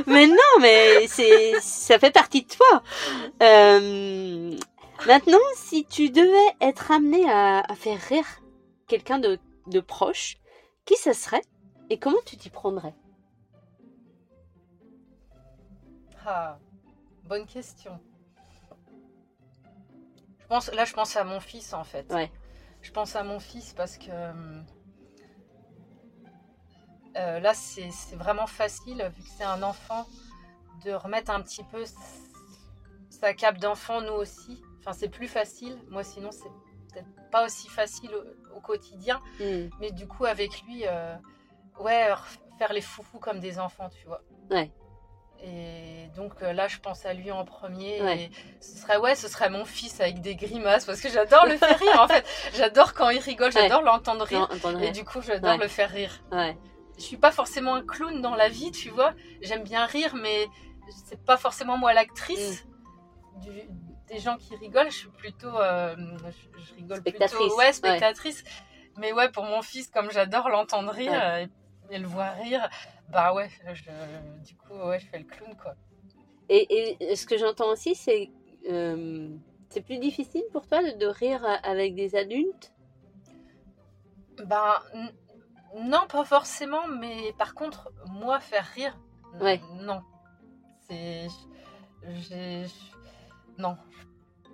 [0.08, 2.82] mais non, mais c'est ça fait partie de toi.
[5.06, 8.41] maintenant, si tu devais être amené à, faire rire
[8.92, 10.38] quelqu'un de, de proche,
[10.84, 11.44] qui ce serait
[11.90, 12.94] et comment tu t'y prendrais?
[16.26, 16.60] Ah,
[17.24, 17.98] bonne question.
[20.40, 22.12] Je pense, là, je pense à mon fils en fait.
[22.12, 22.30] Ouais.
[22.82, 24.12] Je pense à mon fils parce que
[27.16, 30.06] euh, là, c'est vraiment facile, vu que c'est un enfant,
[30.84, 31.86] de remettre un petit peu
[33.10, 34.62] sa cape d'enfant, nous aussi.
[34.80, 35.80] Enfin, c'est plus facile.
[35.90, 36.52] Moi, sinon, c'est
[36.92, 38.12] peut-être pas aussi facile
[38.56, 39.22] au, quotidien.
[39.40, 39.70] Hmm.
[39.80, 41.16] Mais du coup, avec lui, euh,
[41.80, 42.10] ouais,
[42.58, 44.22] faire les foufous comme des enfants, tu vois.
[44.50, 44.72] Ouais.
[45.44, 47.98] Et donc euh, là, je pense à lui en premier.
[48.22, 51.58] Et ce serait ouais, ce serait mon fils avec des grimaces parce que j'adore le
[51.58, 52.00] faire rire.
[52.00, 54.48] En fait, j'adore quand il rigole, j'adore l'entendre rire.
[54.82, 56.24] Et du coup, j'adore le faire rire.
[56.98, 59.14] Je suis pas forcément un clown dans la vie, tu vois.
[59.42, 60.48] J'aime bien rire, mais
[61.06, 63.91] c'est pas forcément moi l'actrice mm.
[64.12, 64.92] Des gens qui rigolent.
[64.92, 65.96] Je suis plutôt, euh,
[66.58, 67.40] je, rigole spectatrice.
[67.40, 68.44] plutôt, ouais, spectatrice.
[68.98, 71.50] Mais ouais, pour mon fils, comme j'adore l'entendre rire Ouais.
[71.90, 72.70] et, et le voir rire,
[73.10, 73.84] bah ouais, je,
[74.46, 75.76] du coup, ouais, je fais le clown, quoi.
[76.50, 78.30] Et, et ce que j'entends aussi, c'est
[78.70, 79.30] euh,
[79.70, 82.74] c'est plus difficile pour toi de, de rire avec des adultes?
[84.46, 84.84] Bah,
[85.76, 88.98] non, pas forcément, mais par contre, moi, faire rire,
[89.40, 89.62] Ouais.
[89.80, 90.02] non.
[90.88, 91.28] C'est.
[92.04, 92.66] J'ai.
[93.62, 93.78] Non.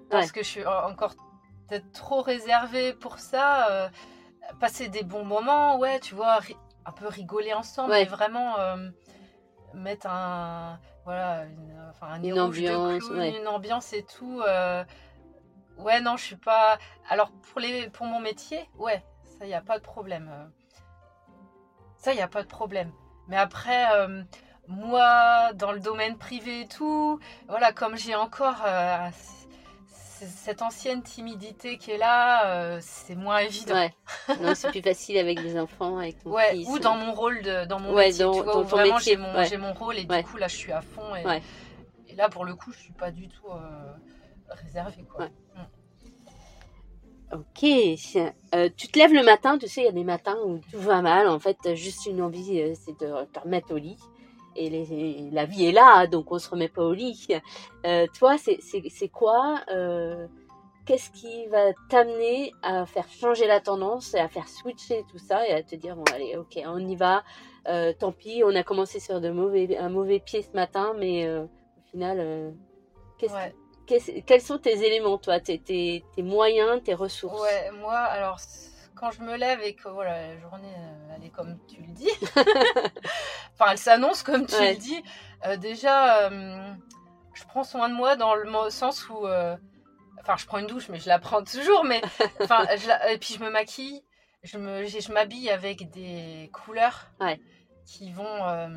[0.10, 0.32] Parce Ouais.
[0.32, 1.13] que je suis en- encore
[1.67, 3.70] peut-être trop réservée pour ça.
[3.72, 3.89] euh,
[4.62, 6.39] passer des bons moments, ouais, tu vois,
[6.86, 8.04] un peu rigoler ensemble, Ouais.
[8.06, 8.89] mais vraiment euh,
[9.74, 10.80] mettre un.
[11.04, 13.38] Voilà, une, enfin, un Une ambiance, clown, ouais.
[13.41, 14.41] une ambiance et tout.
[14.41, 14.84] euh,
[15.78, 16.78] Ouais, non, je suis pas.
[17.10, 17.89] Alors, pour, les...
[17.89, 20.32] pour mon métier, ouais, ça, il n'y a pas de problème.
[21.98, 22.91] Ça, il n'y a pas de problème.
[23.28, 23.86] Mais après,
[24.67, 29.08] moi, dans le domaine privé et tout, voilà, comme j'ai encore euh,
[29.89, 33.75] cette ancienne timidité qui est là, euh, c'est moins évident.
[33.75, 33.93] Ouais.
[34.41, 36.67] Non, c'est plus facile avec des enfants, avec ton Ouais, fils.
[36.69, 38.75] ou dans mon rôle de dans mon Ouais, métier, dans- tu vois, dans où ton
[38.75, 39.58] vraiment j'ai mon ouais.
[39.58, 42.71] mon rôle et du coup là je suis à fond et, là pour le coup
[42.71, 43.93] je suis pas du tout euh,
[44.49, 45.25] réservée quoi.
[45.25, 45.32] Ouais.
[47.34, 47.63] Ok.
[47.63, 50.80] Euh, tu te lèves le matin, tu sais, il y a des matins où tout
[50.80, 51.27] va mal.
[51.27, 53.97] En fait, juste une envie, c'est de te remettre au lit.
[54.58, 57.28] Et les- la vie est là, donc on se remet pas au lit.
[57.86, 60.28] Euh, toi, c'est quoi euh,
[60.86, 65.46] Qu'est-ce qui va t'amener à faire changer la tendance et à faire switcher tout ça
[65.48, 67.24] et à te dire bon allez, ok, on y va.
[67.67, 71.30] Euh, tant pis, on a commencé sur de mauvais, un mauvais pied ce matin, mais
[71.30, 71.50] au
[71.91, 72.54] final,
[73.17, 73.54] qu'est-ce Ouais.
[73.86, 77.41] Qu'est-ce- quels sont tes éléments, toi, tes, tes, tes moyens, tes ressources?
[77.41, 78.38] Ouais, moi, alors,
[78.99, 81.93] quand je me lève et que voilà, la journée, euh, elle est comme tu le
[81.93, 82.10] dis,
[83.53, 84.73] enfin, elle s'annonce comme tu Ouais.
[84.73, 85.03] le dis,
[85.45, 86.73] euh, déjà, euh,
[87.33, 89.25] je prends soin de moi dans le sens où,
[90.19, 92.01] enfin, je prends une douche, mais je la prends toujours, mais,
[92.41, 94.03] enfin, je et puis je me maquille,
[94.43, 97.39] je me, je m'habille avec des couleurs Ouais.
[97.86, 98.69] qui vont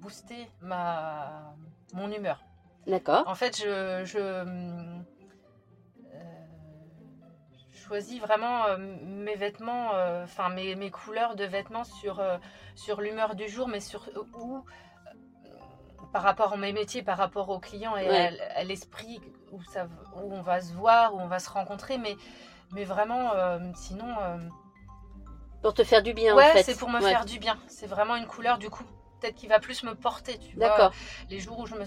[0.00, 1.54] booster ma,
[1.92, 2.42] mon humeur.
[2.86, 3.24] D'accord.
[3.28, 4.44] En fait, je, je
[7.90, 12.38] choisis vraiment euh, mes vêtements, euh, enfin mes, mes couleurs de vêtements sur, euh,
[12.76, 14.62] sur l'humeur du jour, mais sur où
[16.12, 18.32] par rapport à mes métiers, par rapport aux clients et Ouais.
[18.40, 21.98] à, à l'esprit où, ça, où on va se voir, où on va se rencontrer,
[21.98, 22.14] mais,
[22.72, 23.32] mais vraiment,
[23.74, 24.14] sinon,
[25.62, 26.62] Pour te faire du bien, ouais, en fait.
[26.62, 27.10] c'est pour me Ouais.
[27.10, 27.58] faire du bien.
[27.66, 28.84] C'est vraiment une couleur du coup,
[29.20, 30.92] peut-être qui va plus me porter, tu vois D'accord.
[31.28, 31.84] les jours où je me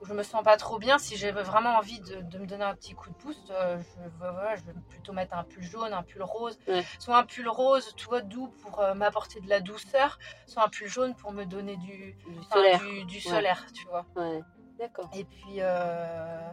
[0.00, 2.64] où je me sens pas trop bien, si j'ai vraiment envie de, de me donner
[2.64, 5.92] un petit coup de boost, euh, je, voilà, je vais plutôt mettre un pull jaune,
[5.92, 6.82] un pull rose, Ouais.
[6.98, 10.68] soit un pull rose, tu vois, doux pour euh, m'apporter de la douceur, soit un
[10.68, 12.80] pull jaune pour me donner du, Du solaire.
[12.80, 13.20] du, du Ouais.
[13.20, 14.06] solaire, tu vois.
[14.16, 14.42] Ouais.
[14.78, 15.10] D'accord.
[15.14, 16.50] Et puis, euh,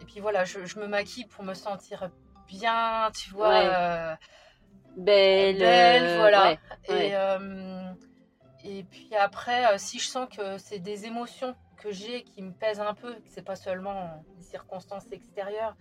[0.00, 2.10] et puis voilà, je, je me maquille pour me sentir
[2.46, 4.16] bien, tu vois.
[4.96, 5.58] Belle.
[5.58, 6.52] Belle, voilà.
[6.88, 7.12] et,
[8.66, 12.52] et puis après, euh, si je sens que c'est des émotions que j'ai qui me
[12.52, 15.76] pèsent un peu, que c'est pas seulement des circonstances extérieures,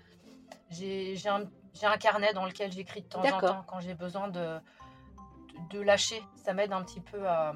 [0.69, 4.59] j'ai un, carnet dans lequel j'écris de temps en temps quand j'ai besoin de, de,
[5.77, 6.21] de lâcher.
[6.35, 7.53] Ça m'aide un petit peu à.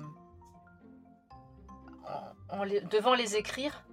[2.50, 3.84] en- en les- devant les écrire,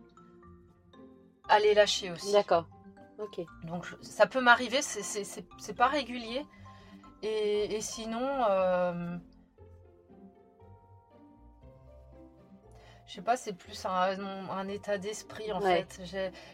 [1.49, 2.33] à les lâcher aussi.
[2.33, 2.66] D'accord.
[3.18, 3.40] Ok.
[3.64, 6.44] Donc ça peut m'arriver, c'est- pas régulier.
[7.22, 9.16] Et, et sinon, euh,
[13.06, 14.18] je sais pas, c'est plus un,
[14.50, 15.86] un état d'esprit en Ouais.
[15.90, 16.00] fait.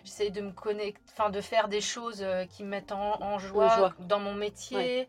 [0.04, 3.38] J'essaie de me connecter, enfin de faire des choses euh, qui me mettent en, en
[3.38, 3.94] joie, joie.
[4.00, 5.08] dans mon métier.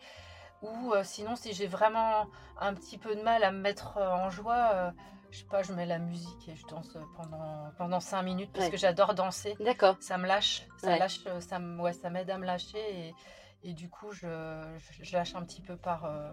[0.61, 2.27] Ou euh, sinon, si j'ai vraiment
[2.57, 4.91] un petit peu de mal à me mettre euh, en joie, euh,
[5.29, 8.65] je sais pas, je mets la musique et je danse pendant, pendant 5 minutes parce
[8.67, 8.71] Ouais.
[8.71, 9.97] que j'adore danser D'accord.
[9.99, 13.15] ça me lâche, ça lâche, ça me- ça m'aide à me lâcher et,
[13.63, 14.27] et du coup je,
[14.77, 16.31] je, je lâche un petit peu par, euh,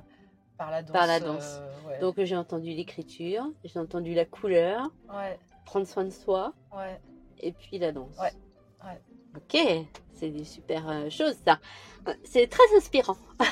[0.61, 0.93] par la danse.
[0.93, 1.59] Par la danse.
[1.63, 1.99] euh, ouais.
[2.01, 7.01] Donc j'ai entendu l'écriture, j'ai entendu la couleur, ouais, prendre soin de soi, ouais,
[7.39, 8.15] et puis la danse.
[9.35, 9.57] Ok,
[10.13, 11.61] c'est des super euh, choses ça.
[12.09, 13.17] Euh, C'est très inspirant.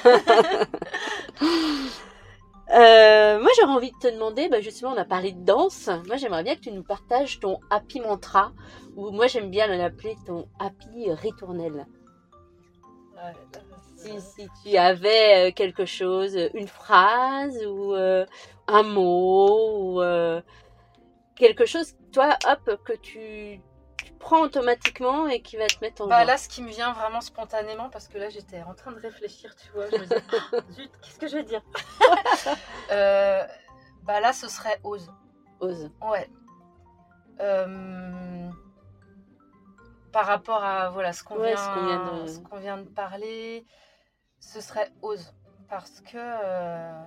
[2.71, 6.19] Euh, moi j'aurais envie de te demander, bah, justement on a parlé de danse, moi
[6.19, 8.53] j'aimerais bien que tu nous partages ton happy mantra,
[8.95, 11.87] ou moi j'aime bien l'appeler ton happy ritournelle.
[13.17, 13.33] ouais.
[14.21, 18.25] Si, si tu avais euh, quelque chose, une phrase ou euh,
[18.67, 20.41] un mot ou euh,
[21.37, 23.61] quelque chose, toi, hop, que tu,
[24.05, 26.93] tu prends automatiquement et qui va te mettre en Bah là, ce qui me vient
[26.93, 30.23] vraiment spontanément, parce que là j'étais en train de réfléchir, tu vois, je me disais,
[30.53, 31.63] Ah, zut, qu'est-ce que je vais dire?
[32.91, 33.45] Euh,
[34.05, 35.11] Bah là, ce serait ose.
[35.61, 35.91] Ose.
[36.03, 36.29] Ouais.
[37.41, 38.49] Euh,
[40.13, 42.77] par rapport à voilà ce qu'on Ouais, vient, ce qu'on vient de- ce qu'on vient
[42.79, 43.67] de parler,
[44.41, 45.33] ce serait ose.
[45.69, 47.03] parce que euh,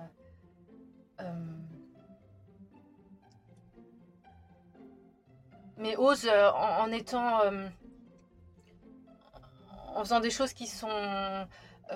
[1.20, 1.24] euh,
[5.76, 7.40] mais ose euh, en, en étant
[9.94, 11.46] en faisant des choses qui sont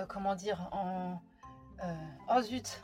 [0.09, 1.21] comment dire en
[2.35, 2.83] oh zut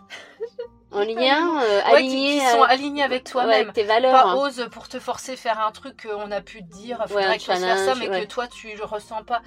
[0.91, 4.13] En lien, euh, Ouais, qui- sont alignés avec toi-même avec tes valeurs.
[4.13, 4.35] pas hein.
[4.37, 7.41] ose pour te forcer à faire un truc qu'on a pu te dire faudrait que
[7.43, 9.41] je fasse faire ça mais que toi tu le ressens pas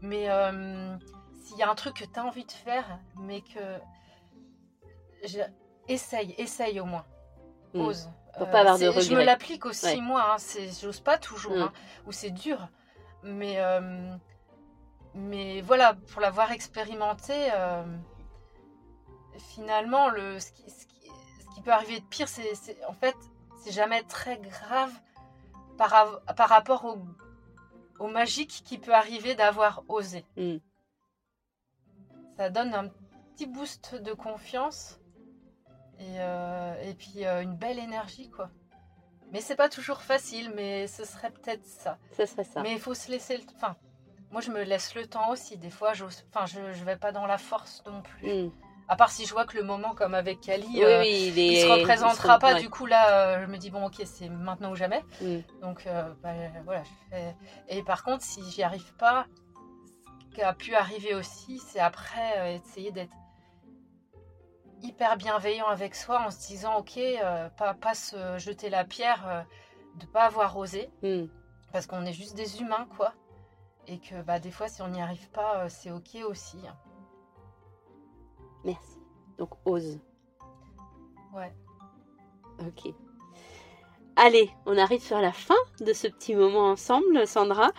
[0.00, 0.96] mais euh,
[1.48, 3.78] s'il y a un truc que tu as envie de faire mais que
[5.24, 5.40] je-
[5.88, 7.04] essaye essaye au moins
[7.74, 7.80] Mm.
[7.80, 9.24] ose Euh, Pour pas avoir de c'est- je me regrets.
[9.24, 10.00] l'applique aussi Ouais.
[10.00, 10.36] moi hein,
[10.80, 11.62] j'ose pas toujours Mm.
[11.62, 11.72] hein,
[12.06, 12.68] ou c'est dur
[13.24, 14.12] mais euh,
[15.14, 17.82] mais voilà pour l'avoir expérimenté euh,
[19.38, 22.52] finalement le ce qui, ce qui- ce qui peut arriver de pire c'est
[22.86, 23.16] en fait
[23.60, 24.92] c'est jamais très grave
[25.76, 25.90] par,
[26.48, 26.98] rapport au,
[27.98, 30.24] au magique qui peut arriver d'avoir osé.
[30.36, 30.56] Mm.
[32.38, 32.88] Ça donne un
[33.34, 35.00] petit boost de confiance
[35.98, 38.48] et, euh, et puis euh, une belle énergie quoi.
[39.32, 41.98] Mais c'est pas toujours facile, mais ce serait peut-être ça.
[42.12, 42.62] Ça serait ça.
[42.62, 43.76] Mais il faut se laisser le Enfin,
[44.30, 45.58] moi je me laisse le temps aussi.
[45.58, 45.92] Des fois,
[46.32, 48.44] enfin, je, je vais pas dans la force non plus.
[48.46, 48.52] Mm.
[48.90, 51.60] À part si je vois que le moment, comme avec Kali, Oui, euh, oui, il,
[51.60, 52.54] se représentera il pas.
[52.54, 52.60] ouais.
[52.60, 55.04] Du coup, là, je me dis, bon, ok, c'est maintenant ou jamais.
[55.20, 55.40] Mm.
[55.60, 55.86] Donc,
[56.22, 56.32] bah,
[56.64, 56.82] voilà.
[56.84, 57.36] Je fais...
[57.68, 59.47] Et par contre, si j'y arrive pas, ce
[60.38, 63.12] qui a pu arriver aussi, c'est après euh, essayer d'être
[64.82, 69.26] hyper bienveillant avec soi en se disant, ok, euh, pas, pas se jeter la pierre
[69.26, 69.42] euh,
[69.96, 71.24] de pas avoir osé, Mm.
[71.72, 73.14] parce qu'on est juste des humains, quoi.
[73.88, 76.58] Et que bah, des fois, si on n'y arrive pas, euh, c'est ok aussi.
[78.64, 78.98] Merci.
[79.38, 79.98] Donc, ose.
[81.34, 81.52] Ouais.
[82.60, 82.94] Ok.
[84.14, 87.72] Allez, on arrive sur la fin de ce petit moment ensemble, Sandra.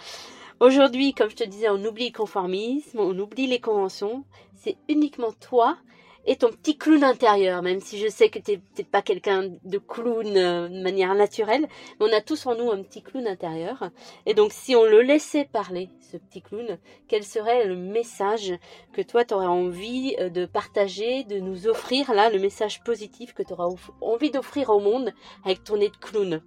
[0.60, 4.26] Aujourd'hui, comme je te disais, on oublie le conformisme, on oublie les conventions.
[4.58, 5.78] C'est uniquement toi
[6.26, 9.78] et ton petit clown intérieur, même si je sais que tu n'es pas quelqu'un de
[9.78, 11.66] clown euh, de manière naturelle.
[12.00, 13.90] Mais on a tous en nous un petit clown intérieur.
[14.26, 18.54] Et donc, si on le laissait parler, ce petit clown, quel serait le message
[18.92, 23.34] que toi, tu aurais envie euh, de partager, de nous offrir, là, le message positif
[23.34, 25.14] que tu auras envie d'offrir au monde
[25.46, 26.42] avec ton nez de clown?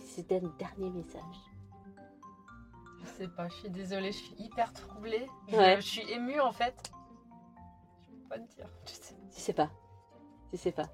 [0.00, 1.51] C'était un dernier message.
[3.22, 5.28] Sais pas, je suis désolée, je suis hyper troublée.
[5.46, 5.76] Je, Ouais.
[5.76, 6.90] je suis émue en fait.
[8.02, 8.66] Je peux pas te dire.
[8.84, 9.14] Je sais.
[9.32, 9.70] Tu sais pas.
[10.50, 10.88] Tu sais pas.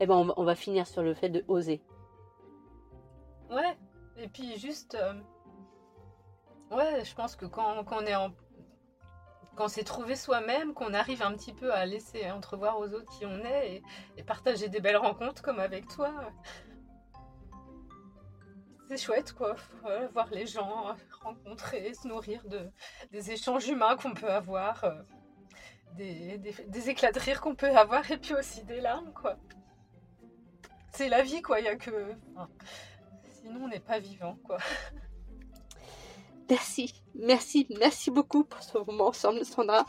[0.00, 1.82] Eh ben, on va, on va finir sur le fait de oser.
[3.50, 3.76] Ouais.
[4.16, 4.94] Et puis juste.
[4.94, 5.20] euh,
[6.70, 8.30] Ouais, je pense que quand, quand on est en.
[9.54, 13.26] Quand c'est trouvé soi-même, qu'on arrive un petit peu à laisser entrevoir aux autres qui
[13.26, 13.82] on est et,
[14.16, 16.10] et partager des belles rencontres comme avec toi.
[18.88, 22.70] C'est chouette quoi, Voilà, voir les gens, euh, rencontrer, se nourrir de,
[23.10, 24.92] des échanges humains qu'on peut avoir, euh,
[25.96, 29.36] des, des, éclats de rire qu'on peut avoir et puis aussi des larmes quoi.
[30.92, 32.14] C'est la vie quoi, il a que.
[33.40, 34.58] sinon on n'est pas vivant quoi.
[36.50, 39.86] Merci, merci, merci beaucoup pour ce moment ensemble, Sandra.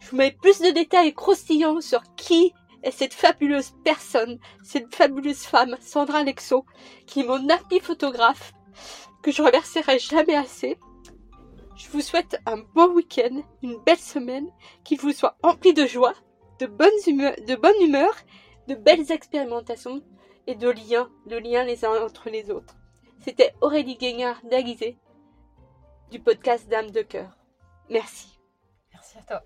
[0.00, 2.52] Je vous mets plus de détails croustillants sur qui
[2.82, 6.64] est cette fabuleuse personne, cette fabuleuse femme, Sandra Lexo,
[7.06, 8.52] qui est mon appli photographe,
[9.22, 10.78] que je remercierai jamais assez.
[11.76, 14.48] Je vous souhaite un bon week-end, une belle semaine,
[14.84, 16.14] qu'il vous soit empli de joie,
[16.58, 18.14] de bonne humeur,
[18.68, 20.02] de belles expérimentations
[20.46, 22.76] et de liens, de liens les uns entre les autres.
[23.20, 24.98] C'était Aurélie Guignard d'Aguisé
[26.10, 27.38] du podcast Dame de cœur.
[27.88, 28.38] Merci.
[28.92, 29.42] Merci à toi.